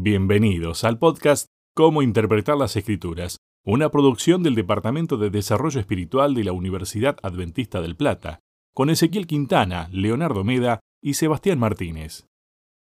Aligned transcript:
Bienvenidos 0.00 0.84
al 0.84 1.00
podcast 1.00 1.48
Cómo 1.74 2.02
Interpretar 2.02 2.56
las 2.56 2.76
Escrituras, 2.76 3.38
una 3.64 3.90
producción 3.90 4.44
del 4.44 4.54
Departamento 4.54 5.16
de 5.16 5.28
Desarrollo 5.28 5.80
Espiritual 5.80 6.34
de 6.36 6.44
la 6.44 6.52
Universidad 6.52 7.16
Adventista 7.20 7.80
del 7.80 7.96
Plata, 7.96 8.38
con 8.72 8.90
Ezequiel 8.90 9.26
Quintana, 9.26 9.88
Leonardo 9.90 10.44
Meda 10.44 10.78
y 11.02 11.14
Sebastián 11.14 11.58
Martínez. 11.58 12.28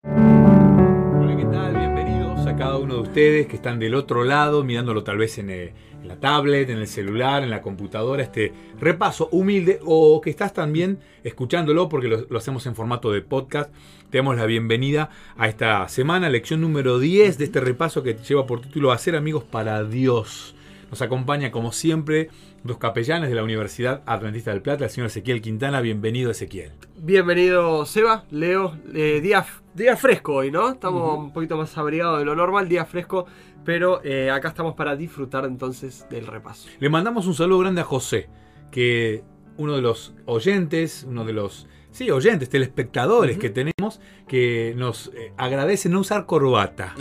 Hola, 0.05 1.37
¿qué 1.37 1.47
tal? 1.47 1.77
Bienvenidos 1.77 2.47
a 2.47 2.55
cada 2.55 2.79
uno 2.79 2.95
de 2.95 3.01
ustedes 3.01 3.49
que 3.49 3.57
están 3.57 3.81
del 3.81 3.97
otro 3.97 4.23
lado, 4.23 4.63
mirándolo 4.63 5.03
tal 5.03 5.19
vez 5.19 5.37
en, 5.39 5.51
eh, 5.51 5.75
la 6.05 6.21
tablet, 6.21 6.71
en 6.71 6.79
el 6.79 6.87
celular, 6.87 7.43
en 7.43 7.51
la 7.51 7.61
computadora, 7.61 8.23
este 8.23 8.53
repaso 8.79 9.29
humilde, 9.33 9.81
o 9.85 10.21
que 10.21 10.31
estás 10.31 10.53
también 10.53 11.01
escuchándolo 11.25 11.89
porque 11.89 12.07
lo 12.07 12.39
hacemos 12.39 12.65
en 12.67 12.77
formato 12.77 13.11
de 13.11 13.23
podcast. 13.23 13.75
Te 14.11 14.19
damos 14.19 14.37
la 14.37 14.47
bienvenida 14.47 15.09
a 15.37 15.47
esta 15.47 15.89
semana, 15.89 16.29
lección 16.29 16.61
número 16.61 16.99
10 16.99 17.39
de 17.39 17.45
este 17.45 17.61
repaso 17.61 18.03
que 18.03 18.15
lleva 18.15 18.45
por 18.45 18.61
título 18.61 18.91
Hacer 18.91 19.15
amigos 19.15 19.45
para 19.45 19.85
Dios. 19.85 20.57
Nos 20.91 21.01
acompaña, 21.01 21.53
como 21.53 21.71
siempre, 21.71 22.29
dos 22.65 22.79
capellanes 22.79 23.29
de 23.29 23.37
la 23.37 23.45
Universidad 23.45 24.03
Adventista 24.07 24.51
del 24.51 24.63
Plata, 24.63 24.83
el 24.83 24.91
señor 24.91 25.07
Ezequiel 25.07 25.41
Quintana. 25.41 25.81
Bienvenido, 25.81 26.33
Ezequiel. 26.33 26.73
Bienvenido, 26.97 27.87
Seba, 27.87 28.25
Leo. 28.33 28.77
Eh, 28.93 29.21
día, 29.23 29.47
día 29.75 29.97
fresco 29.97 30.35
hoy, 30.35 30.51
¿no? 30.51 30.71
Estamos 30.71 31.17
un 31.17 31.33
poquito 31.33 31.57
más 31.57 31.79
abrigados 31.79 32.19
de 32.19 32.25
lo 32.25 32.35
normal, 32.35 32.69
día 32.69 32.85
fresco, 32.87 33.27
pero 33.65 34.03
eh, 34.03 34.29
acá 34.29 34.49
estamos 34.49 34.75
para 34.75 34.97
disfrutar 34.97 35.45
entonces 35.45 36.05
del 36.11 36.27
repaso. 36.27 36.69
Le 36.81 36.89
mandamos 36.89 37.29
un 37.29 37.35
saludo 37.35 37.61
grande 37.61 37.83
a 37.83 37.85
José, 37.85 38.29
que 38.73 39.23
uno 39.57 39.77
de 39.77 39.83
los 39.83 40.15
oyentes, 40.27 41.07
uno 41.09 41.25
de 41.25 41.33
los, 41.33 41.69
sí, 41.93 42.11
oyentes, 42.11 42.49
telespectadores 42.49 43.39
que 43.39 43.51
tenemos, 43.51 44.01
que 44.29 44.75
nos 44.77 45.11
eh, 45.15 45.33
agradece 45.37 45.89
no 45.89 46.01
usar 46.01 46.27
corbata. 46.27 46.95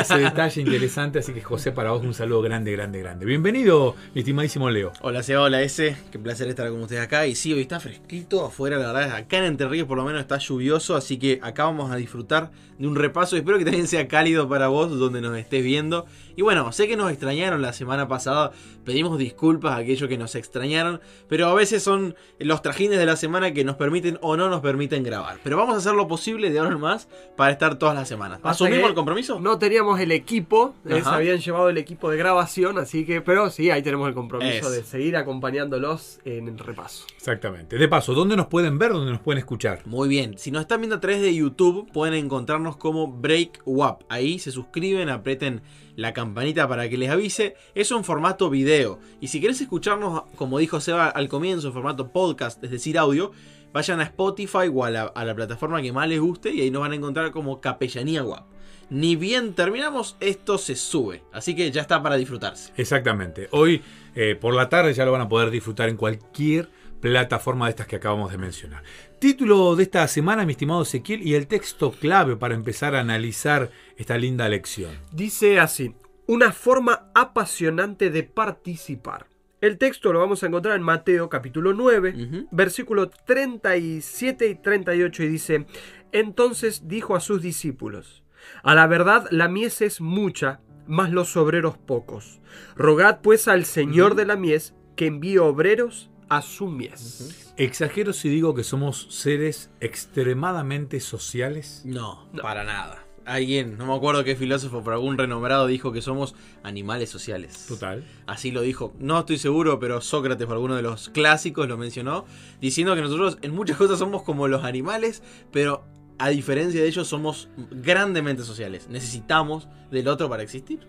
Ese 0.00 0.18
detalle 0.18 0.60
interesante, 0.60 1.20
así 1.20 1.32
que 1.32 1.40
José, 1.40 1.72
para 1.72 1.92
vos 1.92 2.02
un 2.02 2.12
saludo 2.12 2.42
grande, 2.42 2.72
grande, 2.72 2.98
grande. 2.98 3.24
Bienvenido, 3.24 3.94
mi 4.14 4.20
estimadísimo 4.20 4.68
Leo. 4.68 4.92
Hola 5.00 5.22
Seba, 5.22 5.42
hola 5.42 5.62
S, 5.62 5.96
qué 6.10 6.18
placer 6.18 6.48
estar 6.48 6.68
con 6.68 6.82
ustedes 6.82 7.02
acá. 7.02 7.26
Y 7.26 7.34
sí, 7.34 7.52
hoy 7.52 7.62
está 7.62 7.80
fresquito 7.80 8.44
afuera, 8.44 8.76
la 8.76 8.92
verdad, 8.92 9.16
acá 9.16 9.38
en 9.38 9.44
Entre 9.44 9.66
Ríos 9.68 9.86
por 9.86 9.96
lo 9.96 10.04
menos 10.04 10.20
está 10.20 10.36
lluvioso, 10.38 10.94
así 10.94 11.18
que 11.18 11.38
acá 11.42 11.64
vamos 11.64 11.90
a 11.90 11.96
disfrutar 11.96 12.50
de 12.78 12.86
un 12.86 12.96
repaso. 12.96 13.36
Espero 13.36 13.58
que 13.58 13.64
también 13.64 13.86
sea 13.86 14.08
cálido 14.08 14.48
para 14.48 14.68
vos 14.68 14.90
donde 14.98 15.20
nos 15.20 15.38
estés 15.38 15.64
viendo. 15.64 16.04
Y 16.36 16.42
bueno, 16.42 16.70
sé 16.72 16.88
que 16.88 16.96
nos 16.96 17.10
extrañaron 17.10 17.62
la 17.62 17.72
semana 17.72 18.08
pasada, 18.08 18.52
pedimos 18.84 19.18
disculpas 19.18 19.72
a 19.72 19.76
aquellos 19.76 20.08
que 20.08 20.18
nos 20.18 20.34
extrañaron, 20.34 21.00
pero 21.28 21.46
a 21.46 21.54
veces 21.54 21.82
son 21.82 22.14
los 22.38 22.62
trajines 22.62 22.98
de 22.98 23.06
la 23.06 23.16
semana 23.16 23.52
que 23.52 23.64
nos 23.64 23.76
permiten 23.76 24.18
o 24.22 24.36
no 24.36 24.48
nos 24.48 24.60
permiten 24.60 25.02
grabar. 25.02 25.38
Pero 25.42 25.56
vamos 25.56 25.74
a 25.74 25.78
hacer 25.78 25.94
lo 25.94 26.08
posible 26.08 26.50
de 26.50 26.58
ahora 26.58 26.72
en 26.72 26.80
más 26.80 27.08
para 27.36 27.52
estar 27.52 27.78
todas 27.78 27.94
las 27.94 28.08
semanas. 28.08 28.40
¿Asumimos 28.42 28.88
el 28.88 28.94
compromiso? 28.94 29.40
No 29.40 29.58
teníamos 29.58 30.00
el 30.00 30.12
equipo, 30.12 30.74
eh, 30.84 30.94
se 30.94 30.98
Ajá. 31.00 31.16
habían 31.16 31.38
llevado 31.38 31.68
el 31.68 31.78
equipo 31.78 32.10
de 32.10 32.16
grabación, 32.16 32.78
así 32.78 33.04
que, 33.04 33.20
pero 33.20 33.50
sí, 33.50 33.70
ahí 33.70 33.82
tenemos 33.82 34.08
el 34.08 34.14
compromiso 34.14 34.68
Es. 34.68 34.72
de 34.72 34.84
seguir 34.84 35.16
acompañándolos 35.16 36.20
en 36.24 36.48
el 36.48 36.58
repaso. 36.58 37.04
Exactamente. 37.16 37.76
De 37.76 37.88
paso, 37.88 38.14
¿dónde 38.14 38.36
nos 38.36 38.46
pueden 38.46 38.78
ver? 38.78 38.92
¿Dónde 38.92 39.12
nos 39.12 39.20
pueden 39.20 39.38
escuchar? 39.38 39.80
Muy 39.86 40.08
bien, 40.08 40.38
si 40.38 40.50
nos 40.50 40.62
están 40.62 40.80
viendo 40.80 40.96
a 40.96 41.00
través 41.00 41.20
de 41.20 41.34
YouTube 41.34 41.90
pueden 41.92 42.14
encontrarnos 42.14 42.76
como 42.76 43.08
Break 43.08 43.62
WAP. 43.64 44.02
Ahí 44.08 44.38
se 44.38 44.50
suscriben, 44.50 45.08
aprieten 45.08 45.62
la 45.96 46.12
campanita 46.12 46.68
para 46.68 46.88
que 46.88 46.96
les 46.96 47.10
avise. 47.10 47.54
Es 47.74 47.90
un 47.90 48.04
formato 48.04 48.50
video. 48.50 48.98
Y 49.20 49.28
si 49.28 49.40
querés 49.40 49.60
escucharnos, 49.60 50.24
como 50.36 50.58
dijo 50.58 50.80
Seba 50.80 51.08
al 51.08 51.28
comienzo, 51.28 51.68
en 51.68 51.72
formato 51.72 52.12
podcast, 52.12 52.62
es 52.64 52.70
decir, 52.70 52.98
audio, 52.98 53.32
vayan 53.72 54.00
a 54.00 54.04
Spotify 54.04 54.68
o 54.72 54.84
a 54.84 54.90
la, 54.90 55.34
plataforma 55.34 55.82
que 55.82 55.92
más 55.92 56.08
les 56.08 56.20
guste 56.20 56.52
y 56.52 56.60
ahí 56.60 56.70
nos 56.70 56.82
van 56.82 56.92
a 56.92 56.96
encontrar 56.96 57.30
como 57.30 57.60
Capellanía 57.60 58.22
WAP. 58.22 58.46
Ni 58.90 59.16
bien 59.16 59.54
terminamos, 59.54 60.16
esto 60.20 60.58
se 60.58 60.76
sube. 60.76 61.22
Así 61.32 61.54
que 61.56 61.70
ya 61.70 61.80
está 61.80 62.02
para 62.02 62.16
disfrutarse. 62.16 62.72
Exactamente. 62.76 63.48
Hoy 63.52 63.80
eh, 64.14 64.36
por 64.38 64.54
la 64.54 64.68
tarde 64.68 64.92
ya 64.92 65.06
lo 65.06 65.12
van 65.12 65.22
a 65.22 65.28
poder 65.28 65.50
disfrutar 65.50 65.88
en 65.88 65.96
cualquier 65.96 66.68
plataforma 67.02 67.66
de 67.66 67.70
estas 67.70 67.86
que 67.88 67.96
acabamos 67.96 68.30
de 68.30 68.38
mencionar. 68.38 68.82
Título 69.18 69.76
de 69.76 69.82
esta 69.82 70.06
semana, 70.08 70.46
mi 70.46 70.52
estimado 70.52 70.82
Ezequiel, 70.82 71.20
y 71.26 71.34
el 71.34 71.48
texto 71.48 71.90
clave 71.92 72.36
para 72.36 72.54
empezar 72.54 72.94
a 72.94 73.00
analizar 73.00 73.70
esta 73.96 74.16
linda 74.16 74.48
lección. 74.48 74.92
Dice 75.10 75.58
así, 75.60 75.94
una 76.26 76.52
forma 76.52 77.10
apasionante 77.14 78.08
de 78.10 78.22
participar. 78.22 79.26
El 79.60 79.78
texto 79.78 80.12
lo 80.12 80.20
vamos 80.20 80.42
a 80.42 80.46
encontrar 80.46 80.76
en 80.76 80.82
Mateo 80.82 81.28
capítulo 81.28 81.72
9, 81.72 82.14
Ujú. 82.16 82.48
versículo 82.52 83.10
37 83.10 84.48
y 84.48 84.54
38 84.54 85.22
y 85.24 85.28
dice, 85.28 85.66
entonces 86.12 86.86
dijo 86.88 87.16
a 87.16 87.20
sus 87.20 87.42
discípulos, 87.42 88.22
a 88.62 88.74
la 88.76 88.86
verdad 88.86 89.26
la 89.30 89.48
mies 89.48 89.82
es 89.82 90.00
mucha, 90.00 90.60
mas 90.86 91.10
los 91.10 91.36
obreros 91.36 91.78
pocos. 91.78 92.40
Rogad 92.76 93.20
pues 93.22 93.48
al 93.48 93.64
Señor 93.64 94.14
de 94.14 94.26
la 94.26 94.36
mies 94.36 94.74
que 94.96 95.06
envíe 95.06 95.38
obreros 95.38 96.10
a 96.36 96.40
su 96.40 96.66
mies. 96.66 97.52
¿Exagero 97.58 98.14
si 98.14 98.30
digo 98.30 98.54
que 98.54 98.64
somos 98.64 99.06
seres 99.10 99.70
extremadamente 99.80 100.98
sociales? 101.00 101.82
No, 101.84 102.26
para 102.40 102.64
nada. 102.64 103.04
Alguien, 103.26 103.76
no 103.76 103.84
me 103.84 103.94
acuerdo 103.94 104.24
qué 104.24 104.34
filósofo, 104.34 104.82
pero 104.82 104.96
algún 104.96 105.18
renombrado 105.18 105.66
dijo 105.66 105.92
que 105.92 106.00
somos 106.00 106.34
animales 106.62 107.10
sociales. 107.10 107.66
Total. 107.68 108.02
Así 108.26 108.50
lo 108.50 108.62
dijo. 108.62 108.94
No 108.98 109.20
estoy 109.20 109.36
seguro, 109.36 109.78
pero 109.78 110.00
Sócrates, 110.00 110.46
por 110.46 110.54
alguno 110.54 110.74
de 110.74 110.82
los 110.82 111.10
clásicos, 111.10 111.68
lo 111.68 111.76
mencionó, 111.76 112.24
diciendo 112.62 112.94
que 112.94 113.02
nosotros 113.02 113.36
en 113.42 113.54
muchas 113.54 113.76
cosas 113.76 113.98
somos 113.98 114.22
como 114.22 114.48
los 114.48 114.64
animales, 114.64 115.22
pero 115.52 115.84
a 116.18 116.30
diferencia 116.30 116.80
de 116.80 116.88
ellos 116.88 117.06
somos 117.08 117.50
grandemente 117.70 118.42
sociales. 118.42 118.88
Necesitamos 118.88 119.68
del 119.90 120.08
otro 120.08 120.30
para 120.30 120.42
existir. 120.42 120.80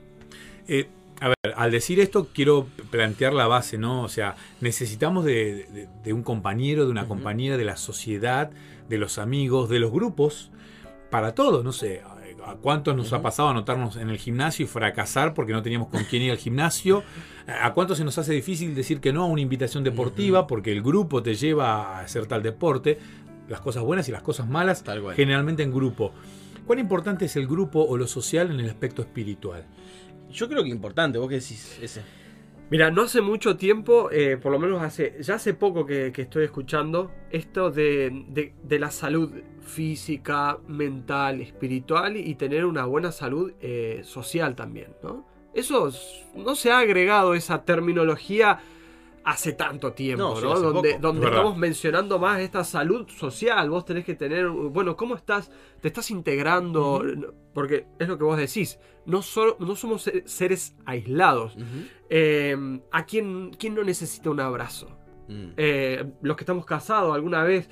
Eh, 0.69 0.89
a 1.23 1.27
ver, 1.29 1.53
al 1.55 1.71
decir 1.71 1.99
esto 1.99 2.27
quiero 2.33 2.67
plantear 2.91 3.33
la 3.33 3.47
base, 3.47 3.77
¿no? 3.77 4.03
O 4.03 4.09
sea, 4.09 4.35
necesitamos 4.61 5.23
de, 5.25 5.67
de- 5.71 5.89
de 6.03 6.13
un 6.13 6.21
compañero, 6.23 6.85
de 6.85 6.91
una 6.91 7.01
Ujú. 7.03 7.09
compañera, 7.09 7.57
de 7.57 7.63
la 7.65 7.77
sociedad, 7.77 8.51
de 8.89 8.97
los 8.97 9.17
amigos, 9.17 9.69
de 9.69 9.79
los 9.79 9.91
grupos, 9.91 10.51
para 11.09 11.33
todo, 11.33 11.63
no 11.63 11.71
sé. 11.71 12.01
¿A 12.45 12.55
cuántos 12.55 12.93
nos 12.97 13.13
ha 13.13 13.21
pasado 13.21 13.47
anotarnos 13.47 13.95
en 13.95 14.09
el 14.09 14.17
gimnasio 14.17 14.65
y 14.65 14.67
fracasar 14.67 15.33
porque 15.33 15.53
no 15.53 15.61
teníamos 15.63 15.87
con 15.87 16.03
quién 16.03 16.23
ir 16.23 16.31
al 16.31 16.37
gimnasio? 16.37 17.03
¿A 17.47 17.73
cuántos 17.73 17.97
se 17.99 18.03
nos 18.03 18.17
hace 18.17 18.33
difícil 18.33 18.75
decir 18.75 18.99
que 18.99 19.13
no 19.13 19.23
a 19.23 19.27
una 19.27 19.39
invitación 19.39 19.81
deportiva 19.85 20.45
porque 20.45 20.73
el 20.73 20.81
grupo 20.81 21.23
te 21.23 21.35
lleva 21.35 21.97
a 21.97 21.99
hacer 22.01 22.25
tal 22.25 22.43
deporte? 22.43 22.99
Las 23.47 23.61
cosas 23.61 23.83
buenas 23.83 24.09
y 24.09 24.11
las 24.11 24.23
cosas 24.23 24.49
malas, 24.49 24.83
Tal 24.83 25.01
cual. 25.01 25.15
generalmente 25.15 25.63
en 25.63 25.71
grupo. 25.71 26.11
¿Cuán 26.67 26.79
importante 26.79 27.25
es 27.25 27.35
el 27.37 27.47
grupo 27.47 27.81
o 27.81 27.95
lo 27.97 28.07
social 28.07 28.51
en 28.51 28.59
el 28.59 28.69
aspecto 28.69 29.01
espiritual? 29.01 29.63
Yo 30.33 30.49
creo 30.49 30.63
que 30.63 30.69
importante, 30.69 31.17
vos 31.17 31.29
qué 31.29 31.35
decís 31.35 31.79
ese. 31.81 32.01
Mira, 32.69 32.89
no 32.89 33.03
hace 33.03 33.21
mucho 33.21 33.55
tiempo, 33.55 34.09
eh, 34.11 34.37
por 34.37 34.51
lo 34.51 34.57
menos 34.57 34.81
hace, 34.81 35.17
ya 35.21 35.35
hace 35.35 35.53
poco 35.53 35.85
que, 35.85 36.11
estoy 36.15 36.45
escuchando 36.45 37.11
esto 37.29 37.69
de, 37.69 38.25
de- 38.29 38.53
la 38.79 38.89
salud 38.89 39.31
física, 39.61 40.57
mental, 40.67 41.41
espiritual 41.41 42.17
y 42.17 42.33
tener 42.35 42.65
una 42.65 42.85
buena 42.85 43.11
salud 43.11 43.53
eh, 43.61 44.01
social 44.03 44.55
también, 44.55 44.95
¿no? 45.03 45.27
Eso 45.53 45.91
no 46.35 46.55
se 46.55 46.71
ha 46.71 46.79
agregado 46.79 47.35
esa 47.35 47.63
terminología 47.63 48.59
hace 49.25 49.53
tanto 49.53 49.93
tiempo, 49.93 50.21
No, 50.23 50.29
¿no? 50.35 50.41
sí, 50.41 50.47
hace 50.51 50.97
donde 50.99 51.25
estamos 51.27 51.55
mencionando 51.57 52.19
más 52.19 52.39
esta 52.41 52.63
salud 52.63 53.07
social, 53.07 53.69
vos 53.69 53.85
tenés 53.85 54.03
que 54.05 54.15
tener, 54.15 54.47
bueno, 54.49 54.97
¿cómo 54.97 55.15
estás? 55.15 55.49
¿Te 55.81 55.87
estás 55.87 56.11
integrando? 56.11 57.03
Porque 57.53 57.85
es 57.99 58.07
lo 58.07 58.17
que 58.17 58.23
vos 58.25 58.37
decís, 58.37 58.79
no, 59.05 59.21
solo, 59.21 59.55
no 59.59 59.75
somos 59.75 60.01
se- 60.03 60.27
seres 60.27 60.75
aislados. 60.85 61.55
Eh, 62.09 62.81
¿A 62.91 63.05
quién, 63.05 63.51
quién 63.57 63.75
no 63.75 63.83
necesita 63.83 64.29
un 64.29 64.39
abrazo? 64.39 64.87
Mm. 65.29 65.51
Eh, 65.57 66.03
los 66.21 66.35
que 66.35 66.43
estamos 66.43 66.65
casados 66.65 67.13
alguna 67.15 67.43
vez, 67.43 67.69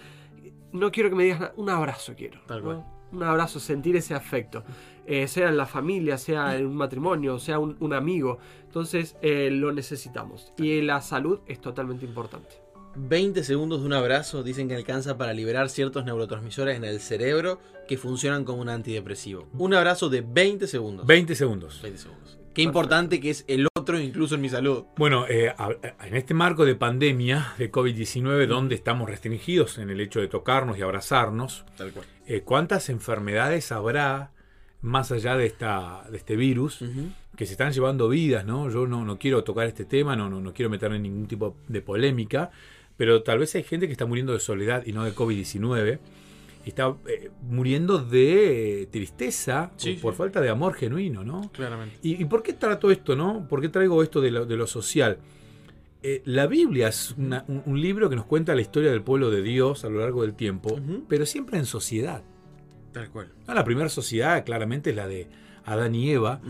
no 0.71 0.89
quiero 0.91 1.09
que 1.09 1.15
me 1.15 1.23
digas 1.23 1.39
nada, 1.41 1.53
un 1.57 1.69
abrazo 1.69 2.13
quiero. 2.15 2.39
Tal 2.47 2.59
¿no? 2.59 2.65
cual. 2.65 2.85
Un 3.11 3.23
abrazo, 3.23 3.59
sentir 3.59 3.97
ese 3.97 4.13
afecto. 4.15 4.63
Eh, 5.07 5.27
sea 5.27 5.49
en 5.49 5.57
la 5.57 5.65
familia, 5.65 6.17
sea 6.17 6.55
en 6.55 6.65
un 6.67 6.75
matrimonio, 6.75 7.39
sea 7.39 7.59
un, 7.59 7.75
un 7.79 7.93
amigo. 7.93 8.37
Entonces 8.65 9.15
eh, 9.21 9.49
lo 9.51 9.71
necesitamos. 9.71 10.53
Y 10.57 10.81
la 10.81 11.01
salud 11.01 11.39
es 11.47 11.59
totalmente 11.59 12.05
importante. 12.05 12.55
20 12.95 13.43
segundos 13.43 13.79
de 13.81 13.85
un 13.85 13.93
abrazo 13.93 14.43
dicen 14.43 14.67
que 14.67 14.75
alcanza 14.75 15.17
para 15.17 15.33
liberar 15.33 15.69
ciertos 15.69 16.03
neurotransmisores 16.05 16.75
en 16.75 16.83
el 16.83 16.99
cerebro 16.99 17.59
que 17.87 17.97
funcionan 17.97 18.43
como 18.43 18.61
un 18.61 18.69
antidepresivo. 18.69 19.47
Un 19.57 19.73
abrazo 19.73 20.09
de 20.09 20.21
20 20.21 20.67
segundos. 20.67 21.05
20 21.07 21.35
segundos. 21.35 21.81
20 21.81 21.97
segundos. 21.99 22.37
Qué 22.53 22.63
importante 22.63 23.21
que 23.21 23.29
es 23.29 23.45
el 23.47 23.65
otro 23.77 23.97
incluso 23.97 24.35
en 24.35 24.41
mi 24.41 24.49
salud. 24.49 24.83
Bueno, 24.97 25.25
eh, 25.29 25.53
a- 25.57 25.69
a- 25.99 26.05
en 26.05 26.15
este 26.17 26.33
marco 26.33 26.65
de 26.65 26.75
pandemia 26.75 27.53
de 27.57 27.71
COVID-19, 27.71 28.45
donde 28.45 28.75
estamos 28.75 29.09
restringidos 29.09 29.77
en 29.77 29.89
el 29.89 30.01
hecho 30.01 30.19
de 30.19 30.27
tocarnos 30.27 30.77
y 30.77 30.81
abrazarnos, 30.81 31.63
Tal 31.77 31.91
cual. 31.93 32.05
eh, 32.27 32.41
¿cuántas 32.41 32.89
enfermedades 32.89 33.71
habrá 33.71 34.31
más 34.81 35.11
allá 35.11 35.37
de, 35.37 35.45
esta, 35.45 36.03
de 36.09 36.17
este 36.17 36.35
virus 36.35 36.81
Ujú. 36.81 37.09
que 37.35 37.45
se 37.45 37.51
están 37.53 37.71
llevando 37.71 38.09
vidas? 38.09 38.45
¿no? 38.45 38.69
Yo 38.69 38.87
no, 38.87 39.05
no 39.05 39.17
quiero 39.19 39.43
tocar 39.43 39.67
este 39.67 39.85
tema, 39.85 40.15
no, 40.15 40.29
no, 40.29 40.41
no 40.41 40.53
quiero 40.53 40.69
meterme 40.69 40.95
en 40.97 41.03
ningún 41.03 41.27
tipo 41.27 41.55
de 41.67 41.81
polémica, 41.81 42.51
pero 42.97 43.23
tal 43.23 43.39
vez 43.39 43.53
hay 43.55 43.63
gente 43.63 43.85
que 43.87 43.91
está 43.93 44.05
muriendo 44.05 44.33
de 44.33 44.39
soledad 44.39 44.83
y 44.85 44.91
no 44.93 45.03
de 45.03 45.13
COVID-19. 45.13 45.99
y 46.65 46.69
está 46.69 46.95
eh, 47.07 47.31
muriendo 47.49 47.97
de 47.99 48.83
eh, 48.83 48.85
tristeza 48.87 49.71
Sí, 49.77 49.93
por, 49.93 50.01
por 50.01 50.13
sí. 50.13 50.17
falta 50.19 50.41
de 50.41 50.49
amor 50.49 50.73
genuino, 50.75 51.23
¿no? 51.23 51.49
Claramente. 51.51 51.97
¿Y, 52.03 52.21
y 52.21 52.25
por 52.25 52.43
qué 52.43 52.53
trato 52.53 52.91
esto, 52.91 53.15
no? 53.15 53.47
¿Por 53.47 53.61
qué 53.61 53.69
traigo 53.69 54.03
esto 54.03 54.21
de 54.21 54.29
lo, 54.31 54.45
de 54.45 54.57
lo 54.57 54.67
social? 54.67 55.17
Eh, 56.03 56.21
la 56.25 56.47
Biblia 56.47 56.87
es 56.89 57.13
una- 57.17 57.45
un, 57.47 57.61
un 57.65 57.79
libro 57.81 58.09
que 58.09 58.15
nos 58.15 58.25
cuenta 58.25 58.55
la 58.55 58.61
historia 58.61 58.89
del 58.91 59.01
pueblo 59.03 59.29
de 59.31 59.41
Dios 59.43 59.85
a 59.85 59.89
lo 59.89 59.99
largo 59.99 60.21
del 60.23 60.33
tiempo, 60.35 60.73
Ujú. 60.73 61.05
pero 61.07 61.25
siempre 61.25 61.57
en 61.59 61.65
sociedad. 61.65 62.23
Tal 62.91 63.09
cual. 63.09 63.31
¿no? 63.47 63.53
La 63.53 63.63
primera 63.63 63.89
sociedad 63.89 64.43
claramente 64.45 64.89
es 64.91 64.95
la 64.95 65.07
de 65.07 65.27
Adán 65.65 65.93
y 65.95 66.09
Eva 66.11 66.41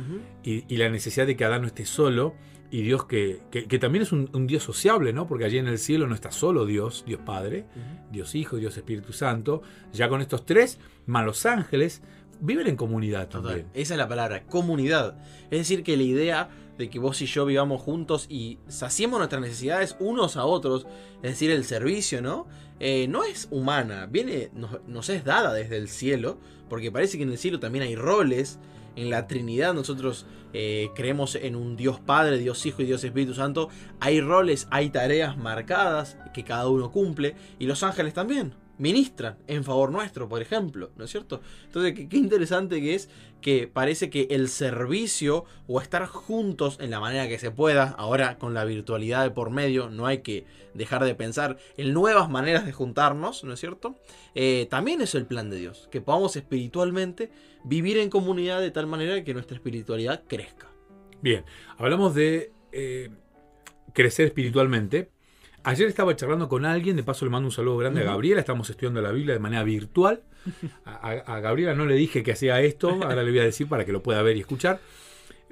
y, 0.44 0.64
y 0.74 0.78
la 0.78 0.90
necesidad 0.90 1.28
de 1.28 1.36
que 1.36 1.46
Adán 1.46 1.62
no 1.62 1.68
esté 1.68 1.86
solo 1.86 2.34
y 2.72 2.82
Dios 2.84 3.06
que, 3.06 3.42
que- 3.52 3.66
que 3.66 3.80
también 3.80 4.02
es 4.04 4.12
un, 4.14 4.30
un 4.34 4.48
Dios 4.48 4.64
sociable, 4.64 5.12
¿no? 5.12 5.28
Porque 5.28 5.44
allí 5.44 5.58
en 5.58 5.68
el 5.68 5.78
cielo 5.78 6.08
no 6.08 6.16
está 6.16 6.32
solo 6.32 6.66
Dios, 6.66 7.04
Dios 7.06 7.20
Padre. 7.26 7.66
Dios 8.12 8.34
Hijo, 8.36 8.56
Dios 8.58 8.78
Espíritu 8.78 9.12
Santo. 9.12 9.62
Ya 9.92 10.08
con 10.08 10.22
estos 10.22 10.46
tres, 10.46 10.80
más 11.06 11.26
los 11.26 11.46
ángeles, 11.46 12.02
viven 12.40 12.68
en 12.68 12.78
comunidad 12.78 13.28
Total. 13.28 13.44
también. 13.44 13.68
Esa 13.74 13.94
es 13.96 13.98
la 13.98 14.08
palabra, 14.08 14.44
comunidad. 14.46 15.18
Es 15.52 15.60
decir, 15.60 15.84
que 15.84 15.98
la 15.98 16.04
idea 16.04 16.50
de 16.78 16.90
que 16.90 17.00
vos 17.00 17.22
y 17.22 17.26
yo 17.26 17.46
vivamos 17.46 17.82
juntos 17.82 18.26
y 18.30 18.60
saciemos 18.68 19.20
nuestras 19.20 19.42
necesidades 19.42 19.96
unos 20.00 20.38
a 20.38 20.46
otros, 20.46 20.86
es 21.18 21.32
decir, 21.32 21.52
el 21.52 21.66
servicio, 21.66 22.22
¿no? 22.22 22.48
Eh, 22.80 23.08
no 23.08 23.24
es 23.24 23.48
humana, 23.52 24.08
viene, 24.08 24.50
nos, 24.54 24.84
nos 24.88 25.10
es 25.10 25.24
dada 25.24 25.54
desde 25.54 25.78
el 25.78 25.88
cielo, 25.88 26.38
porque 26.70 26.92
parece 26.92 27.18
que 27.18 27.24
en 27.24 27.32
el 27.32 27.38
cielo 27.38 27.60
también 27.60 27.84
hay 27.84 27.96
roles. 27.96 28.60
En 28.96 29.10
la 29.10 29.26
Trinidad 29.26 29.74
nosotros 29.74 30.26
eh, 30.54 30.90
creemos 30.96 31.36
en 31.36 31.56
un 31.56 31.78
Dios 31.78 32.00
Padre, 32.00 32.38
Dios 32.38 32.66
Hijo 32.66 32.82
y 32.82 32.86
Dios 32.86 33.04
Espíritu 33.04 33.34
Santo. 33.34 33.70
Hay 34.00 34.20
roles, 34.20 34.68
hay 34.70 34.90
tareas 34.90 35.38
marcadas 35.38 36.18
que 36.34 36.44
cada 36.44 36.68
uno 36.68 36.92
cumple. 36.92 37.36
Y 37.58 37.68
los 37.68 37.84
ángeles 37.84 38.14
también 38.14 38.54
ministran 38.82 39.38
en 39.48 39.64
favor 39.64 39.92
nuestro, 39.92 40.28
por 40.28 40.42
ejemplo, 40.42 40.90
¿no 40.98 41.06
es 41.06 41.12
cierto? 41.12 41.40
Entonces, 41.66 41.94
qué, 41.94 42.10
qué 42.10 42.18
interesante 42.18 42.82
que 42.82 42.96
es 42.96 43.10
que 43.42 43.68
parece 43.68 44.10
que 44.10 44.28
el 44.32 44.50
servicio 44.50 45.46
o 45.68 45.82
estar 45.82 46.06
juntos 46.08 46.78
en 46.80 46.90
la 46.90 47.00
manera 47.00 47.28
que 47.28 47.40
se 47.40 47.52
pueda, 47.52 47.96
ahora 47.98 48.38
con 48.38 48.54
la 48.54 48.66
virtualidad 48.66 49.24
de 49.24 49.32
por 49.32 49.52
medio, 49.52 49.90
no 49.90 50.08
hay 50.08 50.20
que 50.20 50.46
dejar 50.74 51.04
de 51.06 51.16
pensar 51.16 51.58
en 51.78 51.94
nuevas 51.94 52.30
maneras 52.30 52.66
de 52.66 52.72
juntarnos, 52.72 53.44
¿no 53.44 53.54
es 53.54 53.60
cierto? 53.60 53.96
Eh, 54.36 54.68
también 54.70 55.02
es 55.02 55.16
el 55.16 55.26
plan 55.26 55.50
de 55.50 55.58
Dios, 55.58 55.88
que 55.92 56.02
podamos 56.02 56.36
espiritualmente 56.36 57.32
vivir 57.64 57.98
en 57.98 58.10
comunidad 58.10 58.62
de 58.62 58.72
tal 58.72 58.88
manera 58.88 59.24
que 59.24 59.34
nuestra 59.34 59.56
espiritualidad 59.56 60.24
crezca. 60.28 60.68
Bien, 61.22 61.46
hablamos 61.78 62.16
de 62.16 62.52
eh, 62.72 63.10
crecer 63.94 64.28
espiritualmente. 64.28 65.10
Ayer 65.64 65.88
estaba 65.88 66.16
charlando 66.16 66.50
con 66.50 66.66
alguien, 66.66 66.96
de 66.96 67.04
paso 67.04 67.26
le 67.26 67.32
mando 67.32 67.48
un 67.48 67.52
saludo 67.52 67.78
grande 67.78 68.02
a. 68.02 68.04
Gabriela, 68.14 68.40
estamos 68.40 68.70
estudiando 68.70 69.02
la 69.02 69.12
Biblia 69.12 69.34
de 69.34 69.40
manera 69.40 69.64
virtual. 69.64 70.24
A, 70.86 71.40
Gabriela 71.40 71.76
no 71.76 71.86
le 71.86 71.96
dije 71.96 72.24
que 72.24 72.32
hacía 72.32 72.60
esto, 72.62 72.90
ahora 73.04 73.24
le 73.24 73.30
voy 73.30 73.40
a 73.40 73.44
decir 73.44 73.68
para 73.68 73.86
que 73.86 73.92
lo 73.92 74.02
pueda 74.02 74.22
ver 74.24 74.38
y 74.38 74.40
escuchar. 74.40 74.80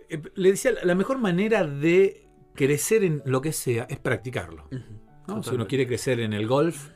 Eh, 0.10 0.20
le 0.36 0.52
decía, 0.52 0.72
la 0.84 0.96
mejor 0.96 1.20
manera 1.20 1.64
de 1.66 2.26
crecer 2.56 3.04
en 3.04 3.22
lo 3.26 3.42
que 3.42 3.54
sea 3.54 3.86
es 3.90 4.00
practicarlo. 4.00 4.68
¿no? 5.28 5.44
Si 5.44 5.54
uno 5.54 5.68
quiere 5.68 5.86
crecer 5.86 6.20
en 6.20 6.34
el 6.34 6.48
golf, 6.48 6.90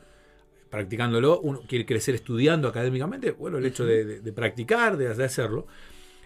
practicándolo, 0.68 1.38
uno 1.40 1.60
quiere 1.68 1.86
crecer 1.86 2.16
estudiando 2.16 2.66
académicamente, 2.66 3.30
bueno, 3.30 3.58
el 3.58 3.66
hecho 3.66 3.86
de, 3.86 4.04
de- 4.04 4.20
de 4.20 4.32
practicar, 4.32 4.96
de, 4.96 5.14
de 5.14 5.24
hacerlo. 5.24 5.68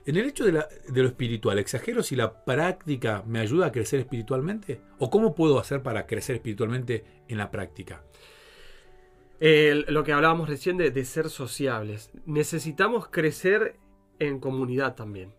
En 0.06 0.16
el 0.16 0.26
hecho 0.26 0.44
de, 0.44 0.52
lo 0.52 1.06
espiritual, 1.06 1.58
¿exagero 1.58 2.02
si 2.02 2.16
la 2.16 2.44
práctica 2.44 3.22
me 3.26 3.40
ayuda 3.40 3.66
a 3.66 3.72
crecer 3.72 4.00
espiritualmente? 4.00 4.80
¿O 4.98 5.10
cómo 5.10 5.34
puedo 5.34 5.58
hacer 5.58 5.82
para 5.82 6.06
crecer 6.06 6.36
espiritualmente 6.36 7.04
en 7.28 7.38
la 7.38 7.50
práctica? 7.50 8.02
Lo 9.40 10.04
que 10.04 10.12
hablábamos 10.12 10.48
recién 10.48 10.76
de, 10.78 11.04
ser 11.04 11.28
sociables. 11.28 12.10
Necesitamos 12.26 13.08
crecer 13.08 13.76
en 14.18 14.40
comunidad 14.40 14.94
también. 14.94 15.34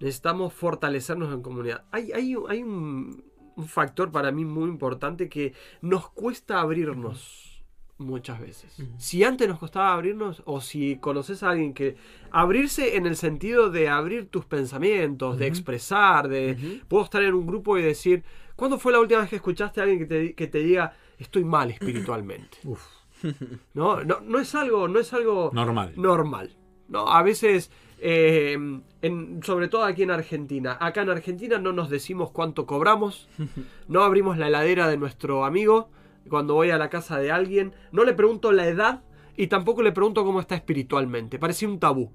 Necesitamos 0.00 0.52
fortalecernos 0.52 1.32
en 1.32 1.42
comunidad. 1.42 1.84
Hay, 1.92 2.10
hay, 2.12 2.34
un- 2.34 2.50
hay 2.50 2.62
un, 2.62 3.24
un 3.56 3.68
factor 3.68 4.10
para 4.10 4.32
mí 4.32 4.44
muy 4.44 4.68
importante 4.68 5.28
que 5.28 5.54
nos 5.82 6.10
cuesta 6.10 6.60
abrirnos 6.60 7.53
muchas 7.98 8.40
veces. 8.40 8.76
Si 8.98 9.22
antes 9.24 9.46
nos 9.48 9.58
costaba 9.58 9.92
abrirnos 9.92 10.42
o 10.46 10.60
si 10.60 10.96
conoces 10.96 11.42
a 11.42 11.50
alguien 11.50 11.74
que... 11.74 11.96
Abrirse 12.30 12.96
en 12.96 13.06
el 13.06 13.16
sentido 13.16 13.70
de 13.70 13.88
abrir 13.88 14.28
tus 14.28 14.44
pensamientos, 14.44 15.38
de 15.38 15.46
expresar, 15.46 16.28
de... 16.28 16.80
Puedo 16.88 17.04
estar 17.04 17.22
en 17.22 17.34
un 17.34 17.46
grupo 17.46 17.78
y 17.78 17.82
decir, 17.82 18.24
¿cuándo 18.56 18.78
fue 18.78 18.92
la 18.92 19.00
última 19.00 19.20
vez 19.20 19.30
que 19.30 19.36
escuchaste 19.36 19.80
a 19.80 19.84
alguien 19.84 20.00
que 20.00 20.06
te, 20.06 20.34
que 20.34 20.46
te 20.48 20.58
diga, 20.58 20.94
estoy 21.18 21.44
mal 21.44 21.70
espiritualmente? 21.70 22.58
Uf, 22.64 22.84
¿no? 23.74 24.02
No, 24.02 24.20
no 24.20 24.38
es 24.40 24.54
algo, 24.54 24.88
no 24.88 24.98
es 24.98 25.12
algo 25.12 25.50
normal. 25.54 25.92
normal. 25.96 26.56
¿no? 26.88 27.08
A 27.08 27.22
veces, 27.22 27.70
eh, 28.00 28.58
en- 29.02 29.40
sobre 29.44 29.68
todo 29.68 29.84
aquí 29.84 30.02
en 30.02 30.10
Argentina, 30.10 30.76
acá 30.80 31.02
en 31.02 31.10
Argentina 31.10 31.58
no 31.58 31.72
nos 31.72 31.88
decimos 31.90 32.32
cuánto 32.32 32.66
cobramos, 32.66 33.28
no 33.88 34.02
abrimos 34.02 34.36
la 34.36 34.48
heladera 34.48 34.88
de 34.88 34.96
nuestro 34.96 35.44
amigo 35.44 35.88
cuando 36.28 36.54
voy 36.54 36.70
a 36.70 36.78
la 36.78 36.90
casa 36.90 37.18
de 37.18 37.30
alguien, 37.30 37.72
no 37.92 38.04
le 38.04 38.14
pregunto 38.14 38.52
la 38.52 38.66
edad 38.66 39.02
y 39.36 39.46
tampoco 39.48 39.82
le 39.82 39.92
pregunto 39.92 40.24
cómo 40.24 40.40
está 40.40 40.54
espiritualmente, 40.54 41.38
parece 41.38 41.66
un 41.66 41.78
tabú. 41.78 42.10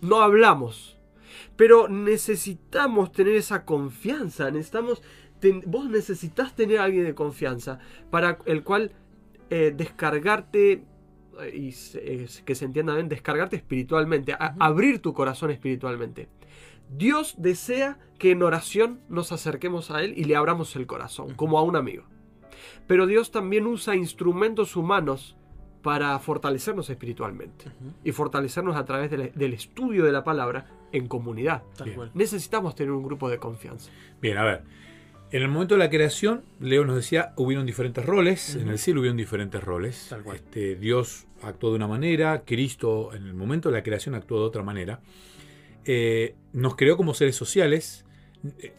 No 0.00 0.20
hablamos. 0.22 0.98
Pero 1.56 1.88
necesitamos 1.88 3.12
tener 3.12 3.34
esa 3.36 3.64
confianza. 3.64 4.50
Necesitamos. 4.50 5.02
ten- 5.40 5.62
vos 5.66 5.88
necesitas 5.90 6.54
tener 6.54 6.78
a 6.78 6.84
alguien 6.84 7.04
de 7.04 7.14
confianza 7.16 7.80
para 8.10 8.38
el 8.46 8.62
cual 8.62 8.92
eh, 9.50 9.72
descargarte. 9.76 10.84
eh, 11.40 11.50
Y 11.56 11.72
se- 11.72 12.28
que 12.44 12.54
se 12.54 12.64
entienda 12.66 12.94
bien, 12.94 13.08
descargarte 13.08 13.56
espiritualmente, 13.56 14.34
a- 14.34 14.54
abrir 14.60 15.00
tu 15.00 15.12
corazón 15.14 15.50
espiritualmente. 15.50 16.28
Dios 16.96 17.34
desea 17.38 17.98
que 18.18 18.30
en 18.32 18.42
oración 18.42 19.00
nos 19.08 19.32
acerquemos 19.32 19.90
a 19.90 20.02
Él 20.04 20.12
y 20.16 20.24
le 20.24 20.36
abramos 20.36 20.76
el 20.76 20.86
corazón, 20.86 21.34
como 21.34 21.58
a 21.58 21.62
un 21.62 21.74
amigo. 21.74 22.04
Pero 22.86 23.06
Dios 23.06 23.30
también 23.30 23.66
usa 23.66 23.94
instrumentos 23.96 24.76
humanos 24.76 25.36
para 25.82 26.18
fortalecernos 26.18 26.88
espiritualmente 26.90 27.66
y 28.04 28.12
fortalecernos 28.12 28.76
a 28.76 28.84
través 28.84 29.10
del, 29.10 29.32
del 29.34 29.52
estudio 29.52 30.04
de 30.04 30.12
la 30.12 30.22
palabra 30.22 30.66
en 30.92 31.08
comunidad. 31.08 31.62
Tal 31.76 31.86
Bien. 31.86 31.96
cual. 31.96 32.10
Necesitamos 32.14 32.74
tener 32.74 32.92
un 32.92 33.02
grupo 33.02 33.28
de 33.28 33.38
confianza. 33.38 33.90
Bien, 34.20 34.38
a 34.38 34.44
ver. 34.44 34.62
En 35.32 35.42
el 35.42 35.48
momento 35.48 35.74
de 35.74 35.78
la 35.78 35.88
creación, 35.88 36.42
Leo 36.60 36.84
nos 36.84 36.96
decía, 36.96 37.32
hubieron 37.36 37.64
diferentes 37.64 38.04
roles, 38.04 38.54
en 38.54 38.68
el 38.68 38.78
cielo 38.78 39.00
hubieron 39.00 39.16
diferentes 39.16 39.64
roles. 39.64 40.08
Tal 40.10 40.22
cual. 40.22 40.36
Este, 40.36 40.76
Dios 40.76 41.26
actuó 41.42 41.70
de 41.70 41.76
una 41.76 41.88
manera, 41.88 42.42
Cristo 42.44 43.14
en 43.14 43.26
el 43.26 43.32
momento 43.34 43.70
de 43.70 43.76
la 43.78 43.82
creación 43.82 44.14
actuó 44.14 44.40
de 44.40 44.44
otra 44.44 44.62
manera. 44.62 45.00
Eh, 45.86 46.36
nos 46.52 46.76
creó 46.76 46.98
como 46.98 47.14
seres 47.14 47.34
sociales. 47.34 48.04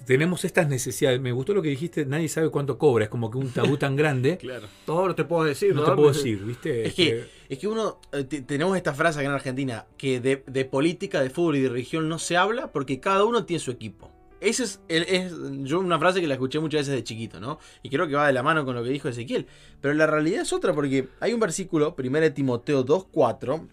Tenemos 0.05 0.43
estas 0.45 0.67
necesidades. 0.67 1.19
Me 1.21 1.31
gustó 1.31 1.53
lo 1.53 1.61
que 1.61 1.69
dijiste, 1.69 2.05
nadie 2.05 2.27
sabe 2.27 2.49
cuánto 2.49 2.77
cobra, 2.77 3.05
es 3.05 3.09
como 3.09 3.31
que 3.31 3.37
un 3.37 3.49
tabú 3.51 3.77
tan 3.77 3.95
grande. 3.95 4.37
Claro. 4.41 4.67
No, 4.87 5.07
no 5.07 5.15
te 5.15 5.23
puedo 5.23 5.43
decir. 5.45 5.73
No 5.73 5.83
te 5.83 5.91
puedo 5.95 6.11
decir, 6.11 6.43
¿viste? 6.43 6.85
Es 6.85 6.93
que, 6.93 7.25
es 7.47 7.59
que 7.59 7.67
uno, 7.67 7.99
eh, 8.11 8.23
te- 8.25 8.41
tenemos 8.41 8.75
esta 8.75 8.93
frase 8.93 9.19
acá 9.19 9.27
en 9.29 9.33
Argentina, 9.35 9.85
que 9.97 10.19
de, 10.19 10.43
de 10.47 10.65
política, 10.65 11.21
de 11.21 11.29
fútbol 11.29 11.55
y 11.57 11.61
de 11.61 11.69
religión 11.69 12.09
no 12.09 12.19
se 12.19 12.35
habla 12.35 12.71
porque 12.71 12.99
cada 12.99 13.23
uno 13.23 13.45
tiene 13.45 13.59
su 13.61 13.71
equipo. 13.71 14.11
Esa 14.41 14.63
es, 14.65 14.81
el- 14.89 15.03
es 15.03 15.33
yo 15.63 15.79
una 15.79 15.97
frase 15.97 16.19
que 16.19 16.27
la 16.27 16.33
escuché 16.33 16.59
muchas 16.59 16.81
veces 16.81 16.95
de 16.95 17.03
chiquito, 17.05 17.39
¿no? 17.39 17.59
Y 17.81 17.89
creo 17.89 18.07
que 18.07 18.15
va 18.15 18.27
de 18.27 18.33
la 18.33 18.43
mano 18.43 18.65
con 18.65 18.75
lo 18.75 18.83
que 18.83 18.89
dijo 18.89 19.07
Ezequiel. 19.07 19.45
Pero 19.79 19.93
la 19.93 20.05
realidad 20.07 20.41
es 20.41 20.51
otra 20.51 20.73
porque 20.73 21.07
hay 21.21 21.31
un 21.33 21.39
versículo, 21.39 21.95
1 21.97 22.33
Timoteo 22.33 22.83
2.4, 22.85 23.67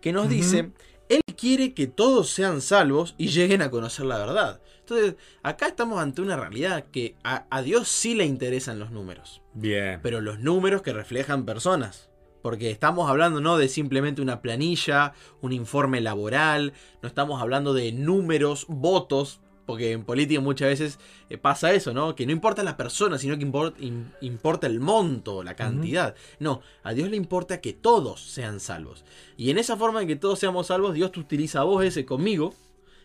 que 0.00 0.12
nos 0.12 0.30
dice, 0.30 0.70
Él 1.10 1.20
quiere 1.36 1.74
que 1.74 1.86
todos 1.86 2.30
sean 2.30 2.62
salvos 2.62 3.14
y 3.18 3.28
lleguen 3.28 3.60
a 3.60 3.70
conocer 3.70 4.06
la 4.06 4.16
verdad. 4.18 4.60
Entonces, 4.86 5.16
acá 5.42 5.68
estamos 5.68 5.98
ante 5.98 6.20
una 6.20 6.36
realidad 6.36 6.84
que 6.92 7.16
a, 7.24 7.46
a 7.48 7.62
Dios 7.62 7.88
sí 7.88 8.14
le 8.14 8.26
interesan 8.26 8.78
los 8.78 8.90
números 8.90 9.40
Bien. 9.54 9.98
pero 10.02 10.20
los 10.20 10.40
números 10.40 10.82
que 10.82 10.92
reflejan 10.92 11.44
personas. 11.46 12.10
Porque 12.42 12.70
estamos 12.70 13.08
hablando 13.08 13.40
no 13.40 13.56
de 13.56 13.68
simplemente 13.68 14.20
una 14.20 14.42
planilla, 14.42 15.14
un 15.40 15.54
informe 15.54 16.02
laboral, 16.02 16.74
no 17.00 17.08
estamos 17.08 17.40
hablando 17.40 17.72
de 17.72 17.92
números, 17.92 18.66
votos, 18.68 19.40
porque 19.64 19.92
en 19.92 20.04
política 20.04 20.42
muchas 20.42 20.68
veces 20.68 20.98
eh, 21.30 21.38
pasa 21.38 21.72
eso, 21.72 21.94
¿no? 21.94 22.14
Que 22.14 22.26
no 22.26 22.32
importa 22.32 22.62
la 22.62 22.76
persona, 22.76 23.16
sino 23.16 23.38
que 23.38 23.46
import- 23.46 23.78
im- 23.78 24.12
importa 24.20 24.66
el 24.66 24.78
monto, 24.80 25.42
la 25.42 25.56
cantidad. 25.56 26.14
No, 26.38 26.60
a 26.82 26.92
Dios 26.92 27.08
le 27.08 27.16
importa 27.16 27.62
que 27.62 27.72
todos 27.72 28.20
sean 28.20 28.60
salvos. 28.60 29.06
Y 29.38 29.48
en 29.48 29.56
esa 29.56 29.78
forma 29.78 30.00
de 30.00 30.06
que 30.06 30.16
todos 30.16 30.38
seamos 30.38 30.66
salvos, 30.66 30.92
Dios 30.92 31.12
te 31.12 31.20
utiliza 31.20 31.60
a 31.60 31.64
vos 31.64 31.82
ese 31.82 32.04
conmigo, 32.04 32.52